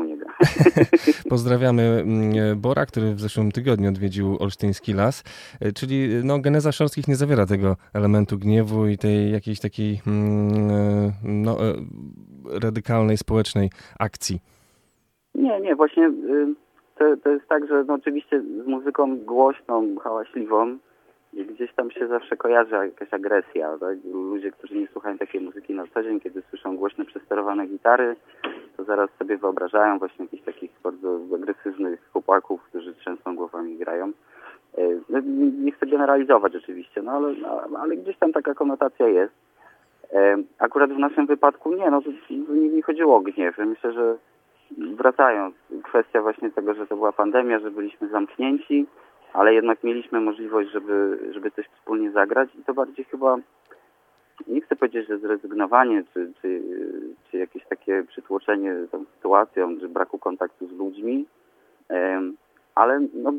[1.29, 5.23] Pozdrawiamy mm, Bora, który w zeszłym tygodniu odwiedził Olsztyński Las,
[5.61, 10.69] E, czyli no, geneza Szorskich nie zawiera tego elementu gniewu i tej jakiejś takiej mm,
[10.69, 11.73] e, no, e,
[12.59, 13.69] radykalnej społecznej
[13.99, 14.39] akcji.
[15.35, 16.55] Nie, nie, właśnie y,
[16.97, 20.77] to, to jest tak, że no, oczywiście z muzyką głośną, hałaśliwą
[21.43, 23.77] gdzieś tam się zawsze kojarzy jakaś agresja.
[23.77, 23.97] Tak?
[24.13, 28.15] Ludzie, którzy nie słuchają takiej muzyki na co dzień, kiedy słyszą głośne, przesterowane gitary,
[28.77, 34.11] to zaraz sobie wyobrażają właśnie jakichś takich bardzo agresywnych chłopaków, którzy trzęsą głowami grają.
[34.77, 35.19] Y, No,
[35.63, 37.33] nie, chcę generalizować oczywiście, no ale,
[37.69, 39.33] no, ale gdzieś tam taka konotacja jest.
[40.13, 43.57] E, Akurat w naszym wypadku nie, no to to nie, nie chodziło o gniew.
[43.57, 44.17] Myślę, że
[44.77, 48.85] wracając, kwestia właśnie tego, że to była pandemia, że byliśmy zamknięci,
[49.35, 53.37] ale jednak mieliśmy możliwość, żeby, żeby coś wspólnie zagrać i to bardziej chyba,
[54.47, 56.61] nie chcę powiedzieć, że zrezygnowanie, czy, czy,
[57.31, 61.25] czy jakieś takie przytłoczenie tą sytuacją, czy braku kontaktu z ludźmi,
[62.75, 63.33] ale no,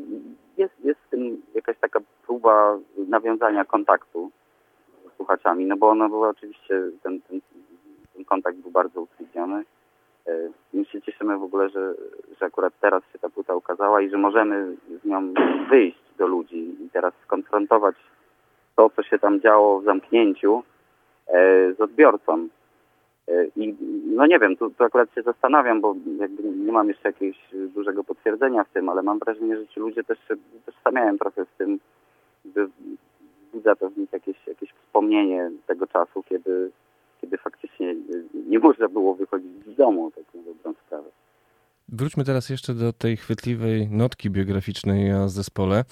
[0.57, 4.31] jest, jest w tym jakaś taka próba nawiązania kontaktu
[5.13, 7.41] z słuchaczami, no bo ona była oczywiście, ten, ten,
[8.13, 9.63] ten kontakt był bardzo utrudniony.
[10.27, 11.93] E, My się cieszymy w ogóle, że,
[12.39, 15.33] że akurat teraz się ta płyta ukazała i że możemy z nią
[15.69, 17.95] wyjść do ludzi i teraz skonfrontować
[18.75, 20.63] to, co się tam działo w zamknięciu
[21.27, 22.47] e, z odbiorcą.
[23.27, 23.75] E, I
[24.15, 28.03] no nie wiem, tu, tu akurat się zastanawiam, bo jakby nie mam jeszcze jakiegoś dużego
[28.03, 30.35] potwierdzenia w tym, ale mam wrażenie, że ci ludzie też się
[30.65, 31.79] tożsamiają trochę z tym,
[32.55, 32.67] że
[33.57, 36.71] wzbudza to w nich jakieś, jakieś wspomnienie tego czasu, kiedy,
[37.21, 37.95] kiedy faktycznie
[38.47, 41.09] nie można było wychodzić z domu, tak na dobrą sprawę.
[41.89, 45.83] Wróćmy teraz jeszcze do tej chwytliwej notki biograficznej o zespole.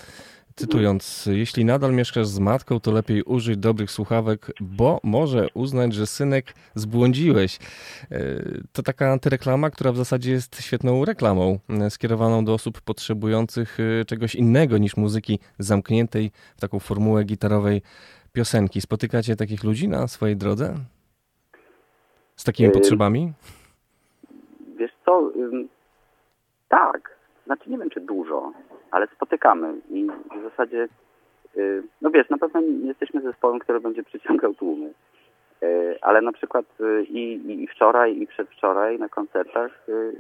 [0.56, 6.08] Cytując, jeśli nadal mieszkasz z matką, to lepiej użyj dobrych słuchawek, bo może uznać, że
[6.08, 7.60] synek zbłądziłeś.
[8.12, 8.20] E,
[8.74, 14.06] To taka antyreklama, która w zasadzie jest świetną reklamą, e, skierowaną do osób potrzebujących e,
[14.06, 17.82] czegoś innego niż muzyki zamkniętej w taką formułę gitarowej
[18.34, 18.82] piosenki.
[18.82, 20.76] Spotykacie takich ludzi na swojej drodze?
[22.36, 22.74] Z takimi Ym.
[22.74, 23.34] potrzebami?
[24.78, 25.32] Wiesz co,
[26.70, 28.52] tak, znaczy nie wiem czy dużo,
[28.92, 30.08] ale spotykamy i
[30.40, 30.88] w zasadzie,
[31.58, 34.94] y, no wiesz, na pewno nie jesteśmy zespołem, który będzie przyciągał tłumy,
[35.64, 40.14] Y, ale na przykład y, i, i- wczoraj i przedwczoraj na koncertach y,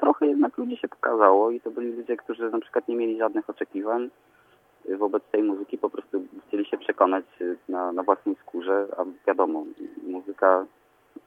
[0.00, 3.50] trochę jednak ludzi się pokazało i to byli ludzie, którzy na przykład nie mieli żadnych
[3.50, 4.10] oczekiwań
[4.88, 9.04] y, wobec tej muzyki, po prostu chcieli się przekonać y, na, na własnej skórze, a
[9.26, 9.64] wiadomo,
[10.06, 10.66] muzyka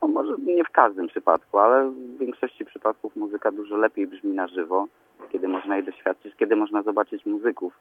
[0.02, 4.48] no może nie w każdym przypadku, ale w większości przypadków muzyka dużo lepiej brzmi na
[4.48, 4.88] żywo,
[5.30, 7.74] kiedy można jej doświadczyć, kiedy można zobaczyć muzyków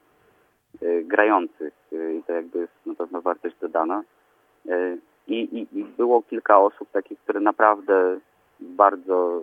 [0.81, 4.03] y, grających y, i to jakby jest na pewno wartość dodana.
[4.65, 4.97] Y,
[5.27, 8.19] i, i, I było kilka osób takich, które naprawdę
[8.59, 9.41] bardzo,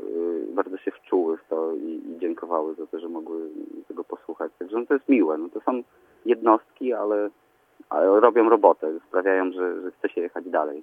[0.51, 3.51] y, bardzo się wczuły w to i, i dziękowały za to, że mogły
[3.89, 4.53] tego posłuchać.
[4.59, 5.39] Także no to jest miłe.
[5.39, 5.83] No to są
[6.25, 7.31] jednostki, ale,
[7.89, 10.83] ale robią robotę, sprawiają, że, że chce się jechać dalej.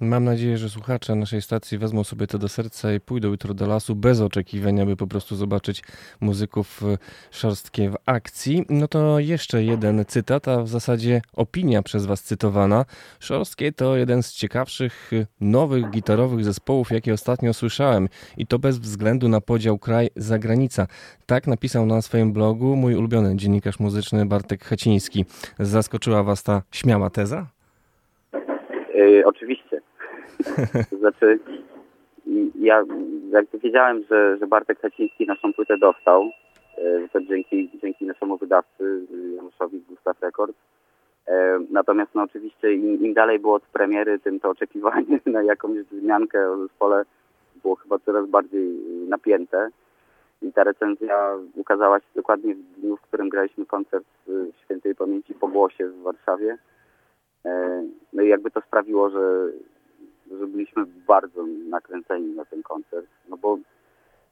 [0.00, 3.66] Mam nadzieję, że słuchacze naszej stacji wezmą sobie to do serca i pójdą jutro do
[3.66, 5.82] lasu bez oczekiwania, by po prostu zobaczyć
[6.20, 6.98] muzyków e,
[7.30, 8.64] szorstkie w akcji.
[8.68, 12.84] No to jeszcze jeden cytat, a w zasadzie opinia przez Was cytowana.
[13.20, 18.78] Szorstkie to jeden z ciekawszych e, nowych gitarowych zespołów, jakie ostatnio słyszałem i to bez
[18.78, 20.86] względu na podział kraj-zagranica.
[21.26, 25.24] Tak napisał na swoim blogu mój ulubiony dziennikarz muzyczny Bartek Haciński.
[25.58, 27.46] Zaskoczyła Was ta śmiała teza?
[28.94, 29.87] Y, oczywiście.
[30.90, 31.38] To znaczy,
[32.54, 32.84] ja
[33.30, 36.30] jakby wiedziałem, że, że Bartek Haciński naszą płytę dostał,
[36.78, 40.58] y, to dzięki, dzięki naszemu wydawcy y, Januszowi Gustaw Records.
[41.26, 45.78] E, Natomiast no oczywiście im, im dalej było od premiery, tym to oczekiwanie na jakąś
[45.78, 47.04] wzmiankę o zespole
[47.62, 48.68] było chyba coraz bardziej
[49.08, 49.68] napięte.
[50.42, 55.34] I ta recenzja ukazała się dokładnie w dniu, w którym graliśmy koncert y, świętej pamięci
[55.34, 56.58] po głosie w Warszawie.
[57.44, 57.82] E,
[58.12, 59.52] No i jakby to sprawiło, że,
[60.38, 63.06] że byliśmy bardzo nakręceni na ten koncert.
[63.28, 63.58] No bo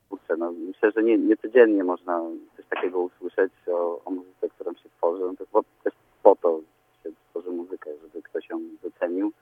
[0.08, 2.22] kurczę, no myślę, że nie, nie codziennie można
[2.56, 5.22] coś takiego usłyszeć o, o muzyce, którą się tworzy.
[5.22, 6.60] No to też po to
[7.02, 9.32] się tworzy muzykę, żeby ktoś ją docenił.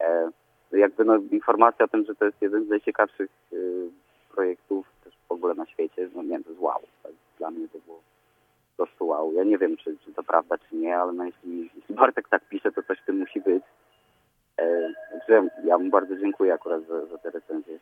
[0.00, 0.30] E,
[0.72, 3.90] no jakby no, informacja o tym, że to jest jeden z najciekawszych y,
[4.32, 6.80] projektów też w ogóle na świecie, no nie to jest wow.
[7.02, 7.12] Tak?
[7.38, 8.00] Dla mnie to było
[8.76, 9.32] po prostu wow.
[9.32, 12.48] Ja nie wiem, czy, czy to prawda, czy nie, ale no jeśli, jeśli Bartek tak
[12.48, 13.62] pisze, to coś w tym musi być.
[14.60, 14.92] E,
[15.64, 17.78] ja mu bardzo dziękuję akurat za, za tę recenzję.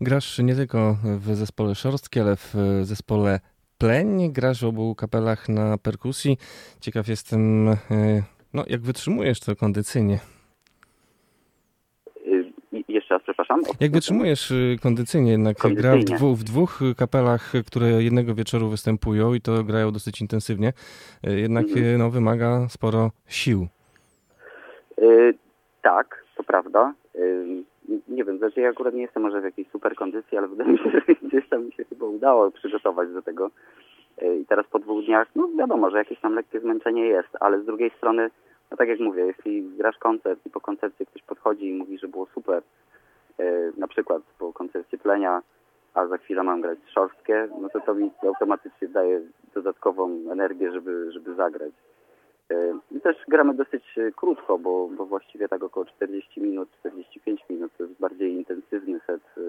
[0.00, 3.40] Grasz nie tylko w zespole Szorstki, ale w zespole
[3.78, 4.32] Pleń.
[4.32, 6.38] Grasz w obu kapelach na perkusji.
[6.80, 7.76] Ciekaw jestem, e,
[8.54, 10.18] no, jak wytrzymujesz to kondycyjnie.
[12.26, 12.52] Y,
[12.88, 13.60] jeszcze raz, przepraszam.
[13.80, 16.16] Jak wytrzymujesz y, kondycyjnie, jednak gra w, Kondycyjnie.
[16.18, 20.72] dwu, w dwóch kapelach, które jednego wieczoru występują i to grają dosyć intensywnie,
[21.28, 21.84] y, jednak Mhm.
[21.86, 23.68] y, no, wymaga sporo sił.
[25.00, 25.34] Y,
[25.82, 26.92] tak, to prawda.
[27.16, 27.62] Y,
[28.08, 30.78] nie wiem, znaczy ja akurat nie jestem może w jakiejś super kondycji, ale wydaje mi
[30.78, 33.50] się, że gdzieś tam mi się chyba udało przygotować do tego.
[34.22, 37.60] Y, I teraz po dwóch dniach, no wiadomo, że jakieś tam lekkie zmęczenie jest, ale
[37.60, 38.30] z drugiej strony,
[38.70, 42.08] no tak jak mówię, jeśli grasz koncert i po koncercie ktoś podchodzi i mówi, że
[42.08, 42.62] było super,
[43.76, 45.42] na przykład po koncercie Plenia,
[45.94, 49.20] a za chwilę mam grać szorstkie, no to to mi automatycznie daje
[49.54, 51.72] dodatkową energię, żeby, żeby zagrać.
[52.50, 57.44] E, I też gramy dosyć e, krótko, bo, bo właściwie tak około 40 minut, 45
[57.50, 59.40] minut to jest bardziej intensywny set, e,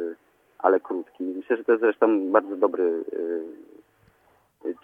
[0.60, 1.24] ale krótki.
[1.24, 3.04] Myślę, że to jest zresztą bardzo dobry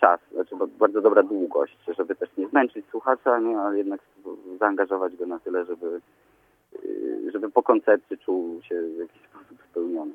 [0.02, 4.02] czas, znaczy ba- bardzo dobra długość, żeby też nie zmęczyć słuchacza, nie, ale jednak
[4.60, 6.02] zaangażować go na tyle, żeby,
[7.32, 10.12] żeby po koncercie czuł się w jakiś sposób spełniony.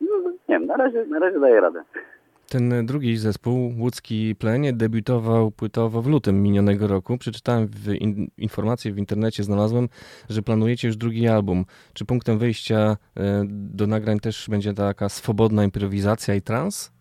[0.00, 1.84] No, no, nie wiem, na razie, na razie daję radę.
[2.50, 7.18] Ten drugi zespół, łódzki Pleń, debiutował płytowo w lutym minionego roku.
[7.18, 9.88] Przeczytałem w in, informacje w internecie, znalazłem,
[10.30, 11.64] że planujecie już drugi album.
[11.94, 16.92] Czy punktem wyjścia e, do nagrań też będzie taka swobodna improwizacja i trans?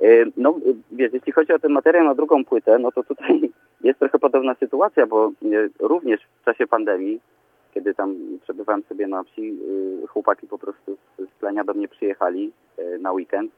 [0.00, 0.06] E,
[0.36, 0.54] No,
[0.92, 3.40] wiesz, jeśli chodzi o ten materiał na drugą płytę, no to tutaj
[3.88, 7.20] jest trochę podobna sytuacja, bo e, również w czasie pandemii,
[7.74, 9.58] kiedy tam przebywałem sobie na wsi,
[10.08, 12.52] chłopaki po prostu z plenia do mnie przyjechali
[13.00, 13.52] na weekend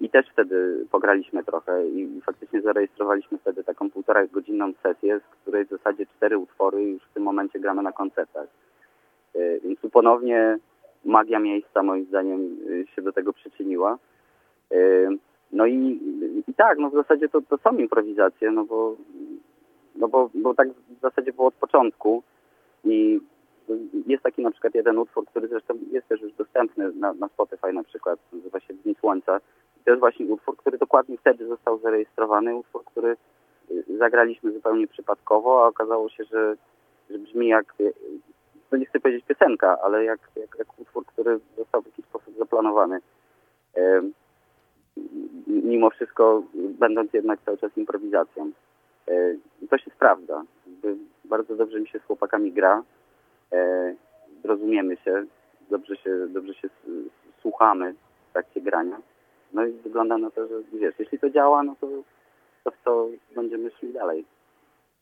[0.00, 5.66] i też wtedy pograliśmy trochę i faktycznie zarejestrowaliśmy wtedy taką półtora godzinną sesję, z której
[5.66, 8.46] w zasadzie cztery utwory już w tym momencie gramy na koncertach.
[9.34, 10.58] E, Więc tu ponownie
[11.04, 13.98] magia miejsca moim zdaniem e, się do tego przyczyniła.
[14.72, 14.76] E,
[15.52, 16.00] No i,
[16.46, 18.96] i tak, no w zasadzie to, to są improwizacje, no bo,
[19.96, 22.22] no bo, bo tak w zasadzie było od początku
[22.84, 23.20] i
[24.06, 27.72] jest taki na przykład jeden utwór, który zresztą jest też już dostępny na, na Spotify
[27.72, 29.40] na przykład, nazywa się Dni Słońca.
[29.84, 33.16] To jest właśnie utwór, który dokładnie wtedy został zarejestrowany, utwór, który
[33.70, 36.56] y, zagraliśmy zupełnie przypadkowo, a okazało się, że,
[37.10, 37.92] że brzmi jak, y,
[38.72, 42.38] no nie chcę powiedzieć piosenka, ale jak, jak, jak utwór, który został w jakiś sposób
[42.38, 43.00] zaplanowany.
[45.46, 48.50] Mimo wszystko będąc jednak cały czas improwizacją.
[49.08, 49.34] E,
[49.70, 50.42] to się sprawdza.
[51.24, 52.82] Bardzo dobrze mi się z chłopakami gra.
[53.52, 53.94] E,
[54.44, 55.24] Rozumiemy się,
[55.70, 56.68] dobrze się, dobrze się
[57.40, 57.94] słuchamy
[58.28, 59.00] w trakcie grania.
[59.52, 61.88] No i wygląda na to, że wiesz, jeśli to działa, no to,
[62.64, 64.24] to w to będziemy szli dalej.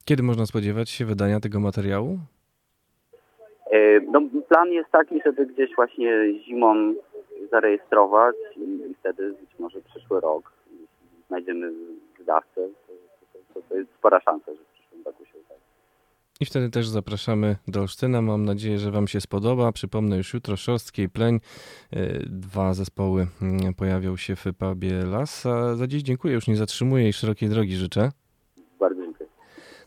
[0.04, 2.18] Kiedy można spodziewać się wydania tego materiału?
[3.70, 6.94] E, No, plan jest taki, żeby gdzieś właśnie zimą
[7.50, 10.86] zarejestrować i, wtedy być może przyszły rok jeśli
[11.28, 11.72] znajdziemy
[12.18, 12.92] wydawcę, to,
[13.32, 15.54] to, to, to jest spora szansa, że w przyszłym roku się uda.
[16.40, 18.22] I wtedy też zapraszamy do Olsztyna.
[18.22, 19.72] Mam nadzieję, że Wam się spodoba.
[19.72, 21.40] Przypomnę już jutro Szostkie i Pleń.
[21.90, 25.46] E, Dwa zespoły mm, pojawią się w pubie Las.
[25.46, 28.12] A za dziś dziękuję, już nie zatrzymuję i szerokiej drogi życzę.
[28.80, 29.30] Bardzo dziękuję.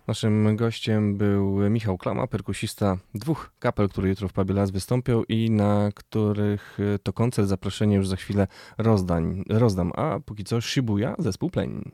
[0.07, 5.51] Naszym gościem był Michał Klama, perkusista dwóch kapel, które jutro w pubie Las wystąpią i
[5.51, 8.47] na których e, to koncert zaproszenie już za chwilę
[8.77, 9.91] rozdań, rozdam.
[9.95, 11.91] A póki co Shibuya, zespół Pleń.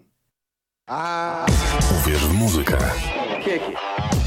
[2.01, 2.77] Uwierz w muzykę.
[3.47, 4.26] Thank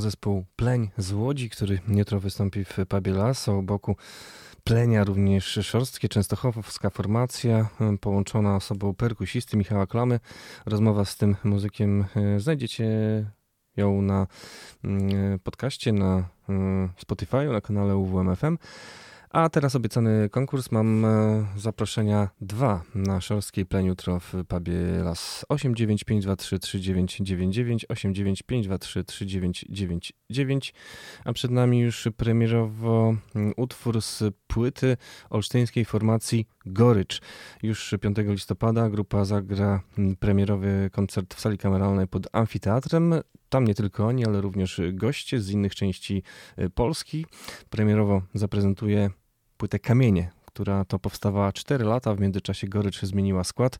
[0.00, 3.96] Zespół Pleń z Łodzi, który jutro wystąpi w pubie Las, u boku
[4.64, 7.68] Plenia również szorstkie, częstochowska formacja
[8.00, 10.20] połączona osobą perkusisty Michała Klamy.
[10.66, 12.86] Rozmowa z tym muzykiem e, znajdziecie
[13.76, 14.26] ją na
[14.84, 18.58] mm, podcaście, na mm, Spotify, na kanale UWMFM.
[19.30, 20.72] A teraz obiecany konkurs.
[20.72, 30.72] Mam e, zaproszenia dwa na szorskiej pleń jutro w pubie las 895233999 895233999
[31.24, 34.96] a przed nami już premierowo mm, utwór z płyty
[35.30, 37.20] olsztyńskiej formacji Gorycz.
[37.62, 39.80] Już 5 listopada grupa zagra
[40.20, 43.14] premierowy koncert w sali kameralnej pod amfiteatrem.
[43.48, 46.22] Tam nie tylko oni, ale również goście z innych części
[46.56, 47.26] e, Polski.
[47.70, 49.10] Premierowo zaprezentuje
[49.56, 53.78] płytę Kamienie, która to powstawała 4 lata, w międzyczasie Gorycz zmieniła skład.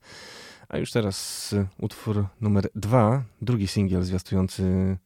[0.69, 4.97] A już teraz utwór numer 2, drugi singiel zwiastujący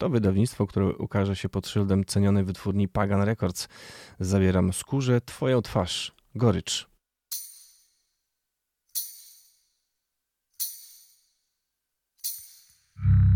[0.00, 3.68] to wydawnictwo, które ukaże się pod szyldem cenionej wytwórni Pagan Records.
[4.20, 6.89] Zabieram skórze Twoją twarz, Gorycz.
[13.02, 13.29] Mm.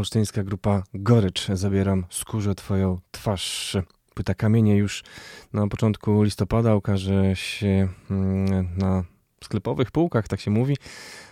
[0.00, 1.48] Olsztyńska grupa Gorycz.
[1.54, 3.76] Zabieram skórze twoją twarz.
[4.14, 5.04] Płyta Kamienie już
[5.52, 9.04] na początku listopada ukaże się mm, na
[9.44, 10.76] sklepowych półkach, tak się mówi.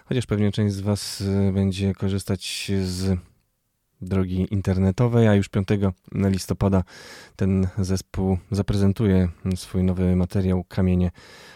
[0.05, 3.19] Chociaż pewnie część z Was y, będzie korzystać z
[4.01, 5.69] drogi internetowej, a już 5
[6.13, 6.85] listopada
[7.37, 11.11] ten zespół zaprezentuje swój nowy materiał Kamienie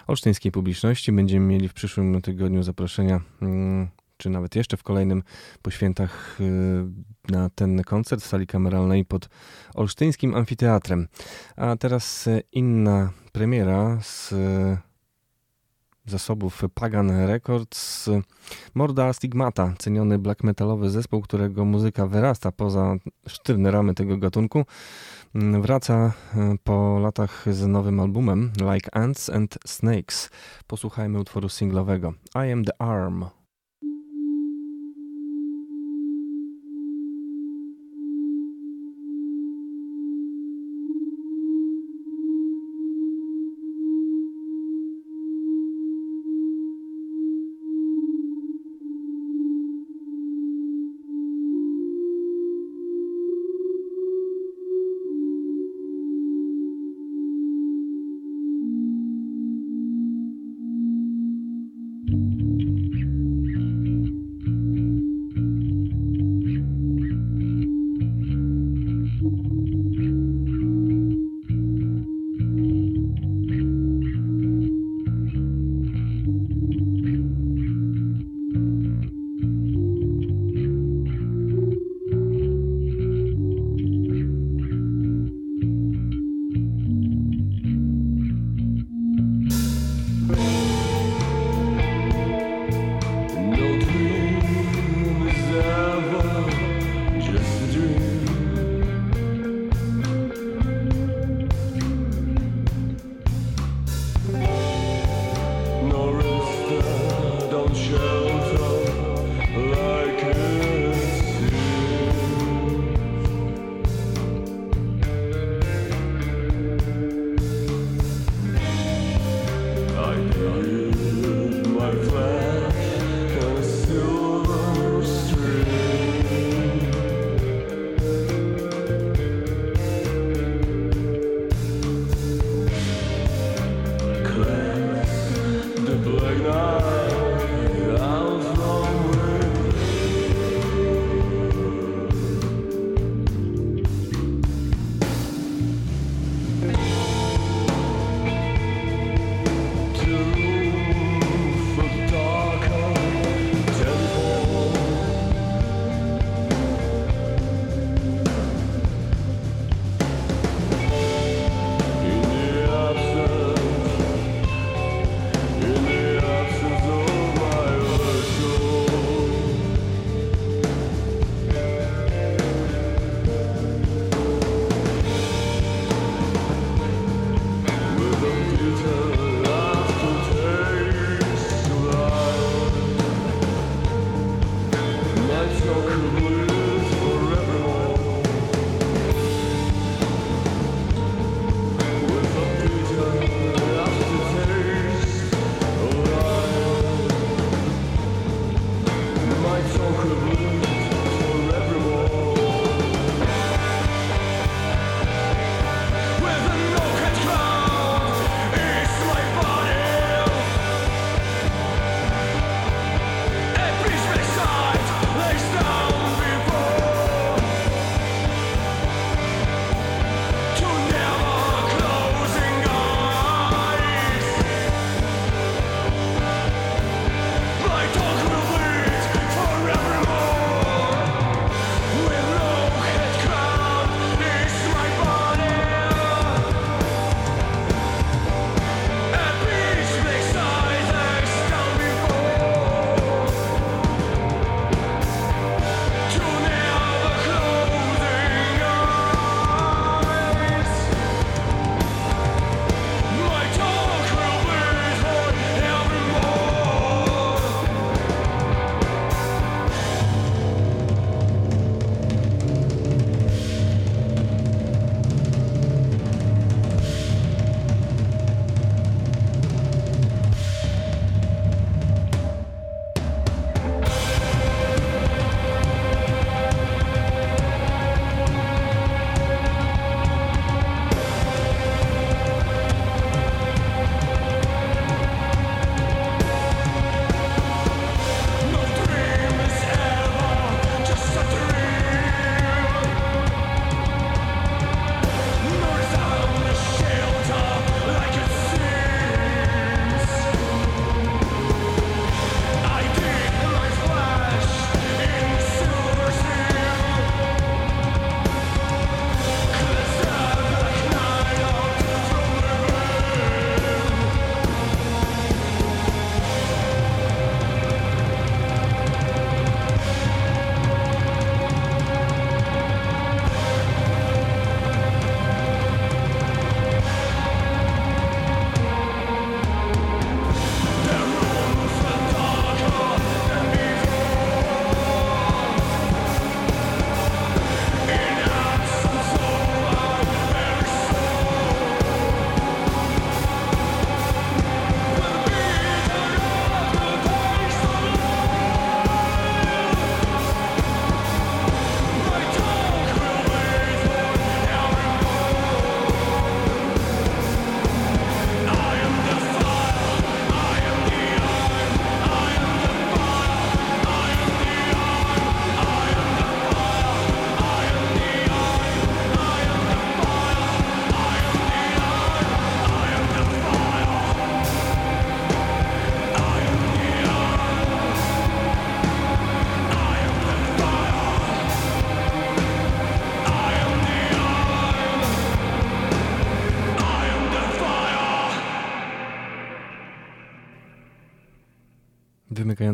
[0.07, 1.13] olsztyńskiej publiczności.
[1.13, 3.89] Będziemy mieli w przyszłym tygodniu zaproszenia mm,
[4.23, 5.23] czy nawet jeszcze w kolejnym
[5.63, 6.85] po świętach y,
[7.29, 9.29] na ten koncert w sali kameralnej pod
[9.75, 11.09] Olsztyńskim Amfiteatrem.
[11.57, 14.35] A teraz inna premiera z
[16.07, 18.11] zasobów Pagan Records.
[18.75, 22.95] Morda Stigmata, ceniony black metalowy zespół, którego muzyka wyrasta poza
[23.27, 24.65] sztywne ramy tego gatunku,
[25.35, 26.13] wraca
[26.65, 30.31] po latach z nowym albumem Like Ants and Snakes.
[30.67, 33.25] Posłuchajmy utworu singlowego I Am The Arm.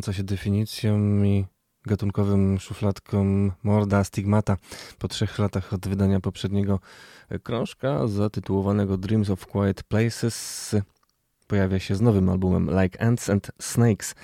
[0.09, 1.45] Należąca się definicją i
[1.87, 4.57] gatunkowym szufladkom Morda Stigmata
[4.99, 6.81] po trzech latach od wydania poprzedniego
[7.43, 10.77] krążka zatytułowanego Dreams of Quiet Places
[11.47, 14.15] pojawia się z nowym albumem Like Ants and Snakes.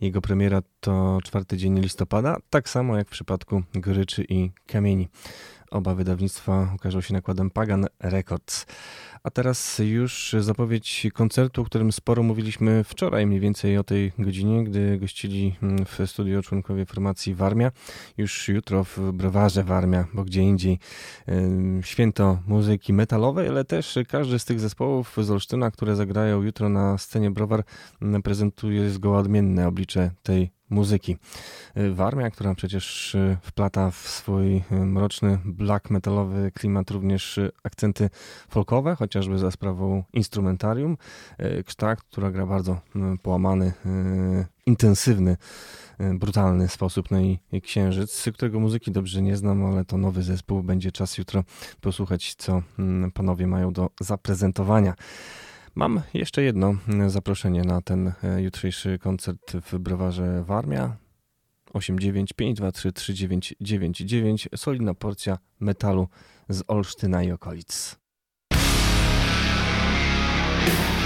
[0.00, 5.08] Jego premiera to czwarty dzień listopada, tak samo jak w przypadku Goryczy i Kamieni.
[5.70, 8.66] Oba wydawnictwa ukażą się nakładem Pagan Records.
[9.24, 14.64] A teraz już zapowiedź koncertu, o którym sporo mówiliśmy wczoraj, mniej więcej o tej godzinie,
[14.64, 17.70] gdy gościli mm, w studio członkowie formacji Warmia.
[18.16, 20.78] Już jutro w browarze Warmia, bo gdzie indziej
[21.82, 26.98] święto muzyki metalowej, ale też każdy z tych zespołów z Olsztyna, które zagrają jutro na
[26.98, 27.64] scenie browar,
[28.02, 31.16] mm, prezentuje zgoła odmienne oblicze tej muzyki.
[31.92, 38.10] Warmia, która przecież y, wplata w swój y, mroczny black metalowy klimat również y, akcenty
[38.48, 40.96] folkowe, chociażby za sprawą instrumentarium.
[41.66, 42.80] Kształt, która gra bardzo
[43.22, 43.72] połamany,
[44.66, 45.36] intensywny,
[46.14, 47.10] brutalny sposób.
[47.10, 50.62] No i Księżyc, którego muzyki dobrze nie znam, ale to nowy zespół.
[50.62, 51.44] Będzie czas jutro
[51.80, 52.62] posłuchać, co
[53.14, 54.94] panowie mają do zaprezentowania.
[55.74, 56.74] Mam jeszcze jedno
[57.06, 60.96] zaproszenie na ten e, jutrzejszy koncert w browarze Warmia.
[61.72, 66.08] 89523 3999 solidna porcja metalu
[66.48, 68.03] z Olsztyna i okolic.
[70.64, 71.03] Warmia,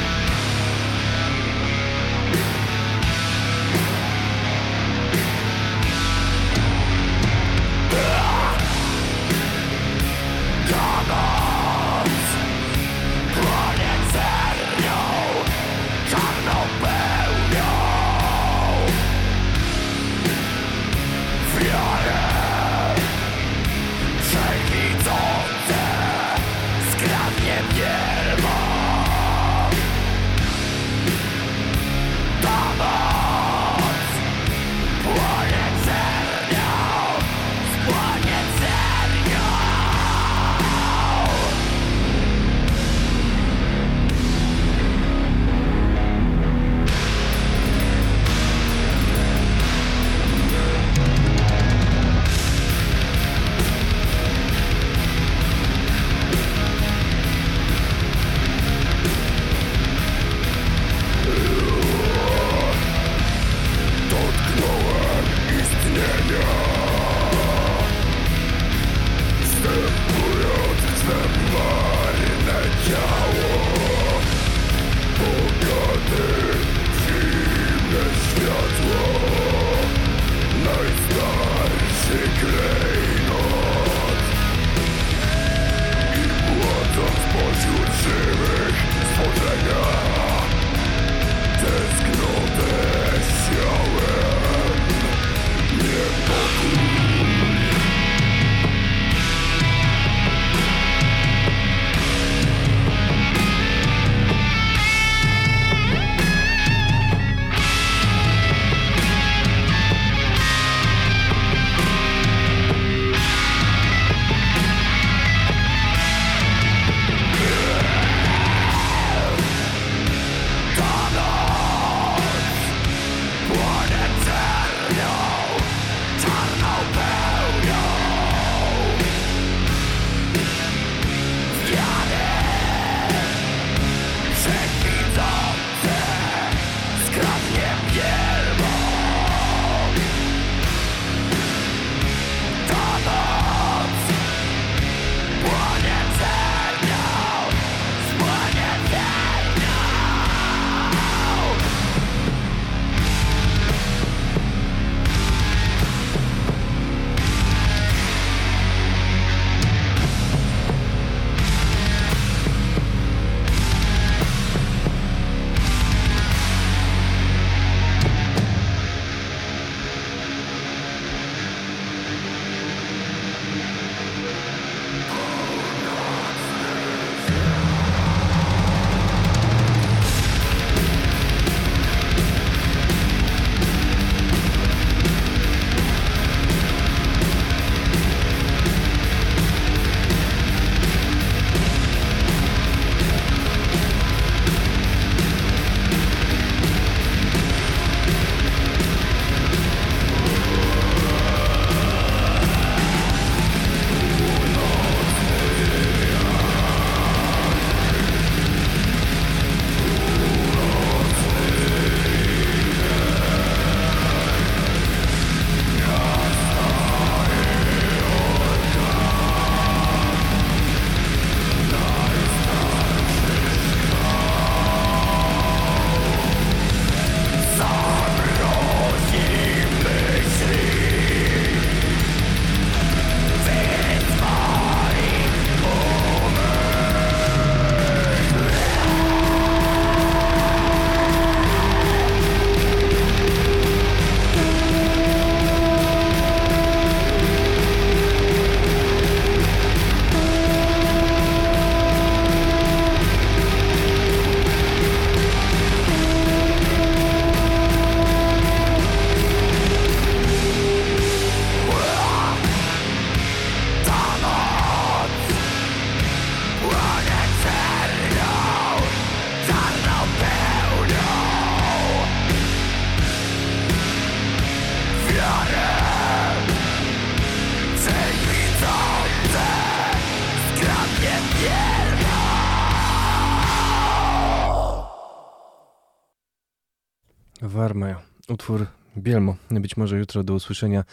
[288.39, 288.66] utwór
[288.97, 289.36] Bielmo.
[289.51, 290.85] Być może jutro do usłyszenia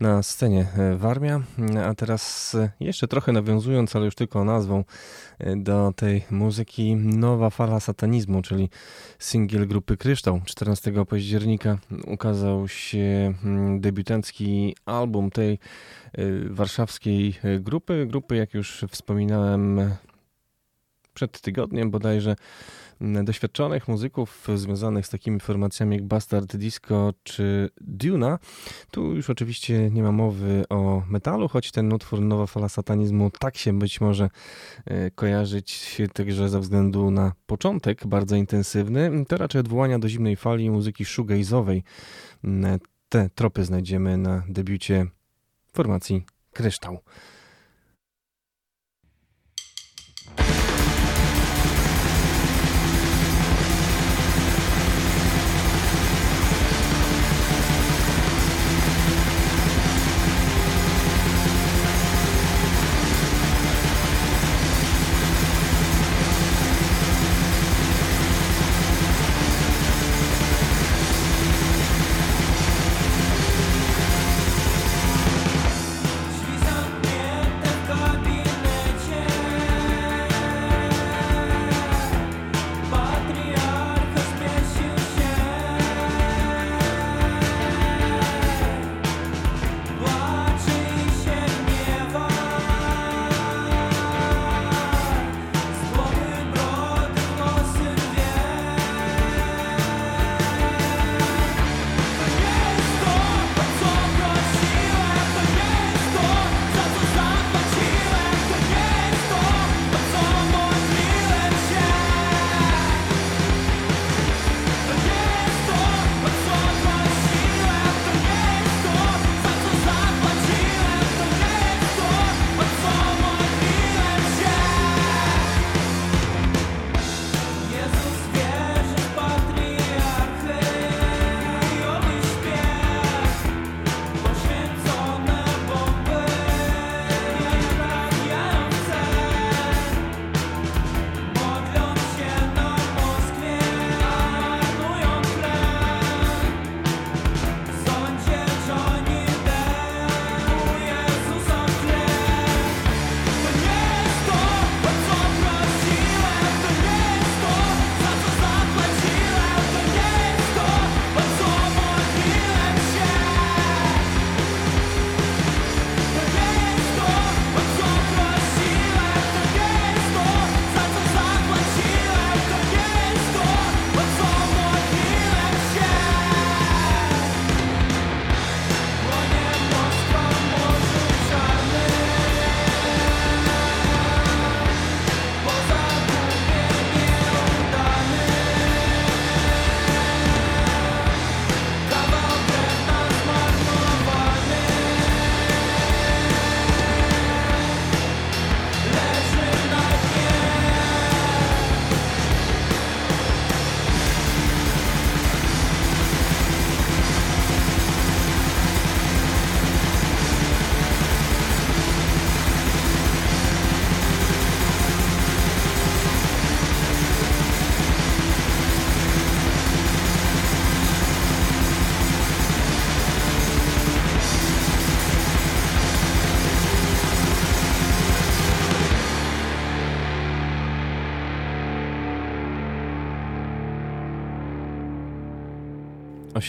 [0.00, 1.40] na scenie e, Warmia.
[1.84, 4.84] A teraz e, jeszcze trochę nawiązując, ale już tylko nazwą
[5.38, 8.68] e, do tej muzyki, nowa fala satanizmu, czyli
[9.18, 10.40] singiel grupy Kryształ.
[10.44, 15.58] 14 października ukazał się mm, debiutancki album tej
[16.50, 18.06] warszawskiej grupy.
[18.06, 19.80] Grupy, jak już wspominałem
[21.14, 22.36] przed tygodniem bodajże,
[23.24, 28.38] doświadczonych muzyków związanych z takimi formacjami jak Bastard Disco czy Duna.
[28.90, 33.56] Tu już oczywiście nie ma mowy o metalu, choć ten utwór Nowa Fala Satanizmu tak
[33.56, 34.30] się być może
[34.84, 39.24] e, kojarzyć także ze względu na początek bardzo intensywny.
[39.28, 41.82] To raczej odwołania do zimnej fali muzyki shoegaze'owej.
[43.08, 45.06] Te tropy znajdziemy na debiucie
[45.72, 46.22] formacji
[46.52, 46.98] Kryształ.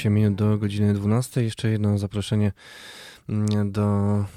[0.10, 1.44] Minut do godziny 12.
[1.44, 2.52] Jeszcze jedno zaproszenie
[3.30, 3.82] mm, do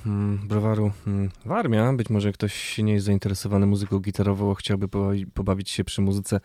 [0.07, 1.93] mm, browaru mm, Warmia.
[1.93, 4.89] Być może ktoś nie jest zainteresowany muzyką gitarową, chciałby
[5.35, 6.41] pobawić się przy muzyce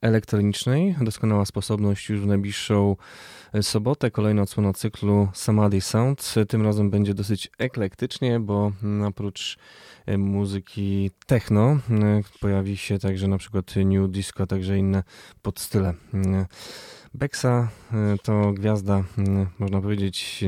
[0.00, 0.96] elektronicznej.
[1.00, 2.96] Doskonała sposobność już w najbliższą
[3.52, 4.10] e, sobotę.
[4.10, 6.34] Kolejna odsłona cyklu Samadhi Sound.
[6.48, 8.72] Tym razem będzie dosyć eklektycznie, bo
[9.06, 9.58] oprócz
[10.06, 11.78] e, muzyki techno e,
[12.40, 15.02] pojawi się także na przykład new disco, a także inne
[15.42, 15.94] podstyle.
[17.14, 20.44] Bexa y, to gwiazda, y, można powiedzieć,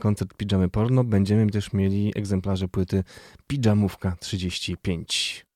[0.00, 1.04] koncert Pijamy Porno.
[1.04, 3.04] Będziemy też mieli egzemplarze płyty
[3.46, 5.46] Pijamówka 35.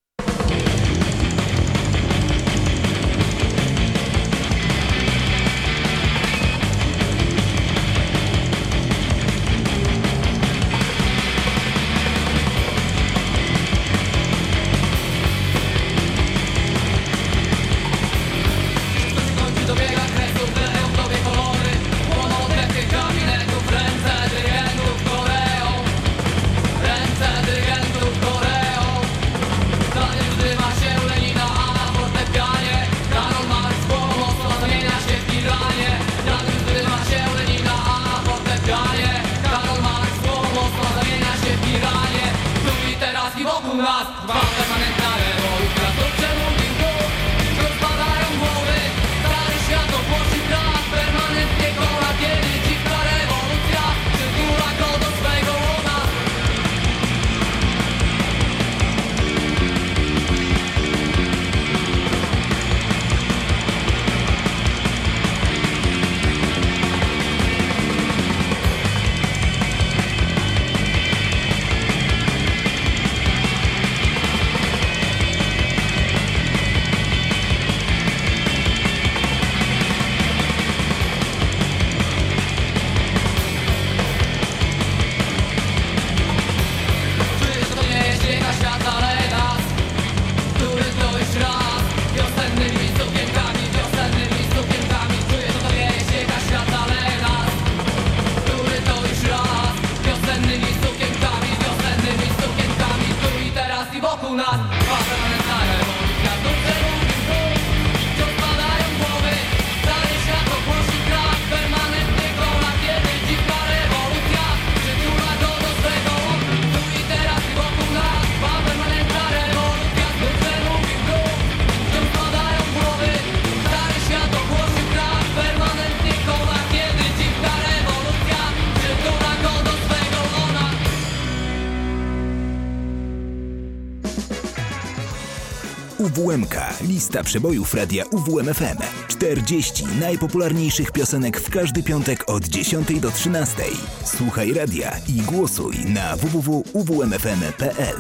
[136.99, 138.79] Lista przebojów radia UWMFM.
[139.09, 143.63] 40 najpopularniejszych piosenek w każdy piątek od 10 do 13.
[144.05, 147.97] Słuchaj radia i głosuj na www.uwmfm.pl.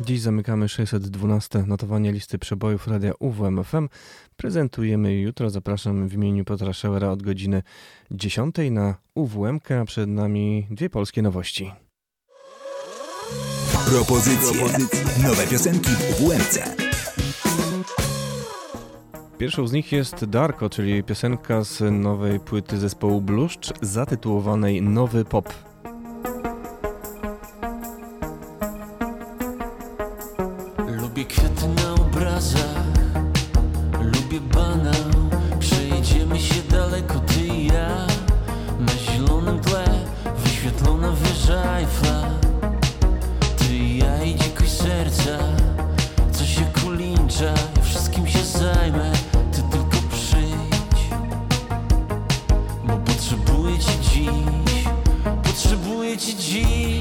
[0.00, 3.88] Dziś zamykamy 612 notowanie listy przebojów radia UWMFM.
[4.36, 5.50] Prezentujemy jutro.
[5.50, 7.62] Zapraszam w imieniu Piotra Schauera od godziny
[8.10, 11.72] 10 na UWMK, a przed nami dwie polskie nowości.
[13.86, 14.64] Propozycje.
[15.22, 16.58] Nowe piosenki w UWMC.
[19.38, 25.71] Pierwszą z nich jest Darko, czyli piosenka z nowej płyty zespołu Bluszcz zatytułowanej Nowy Pop.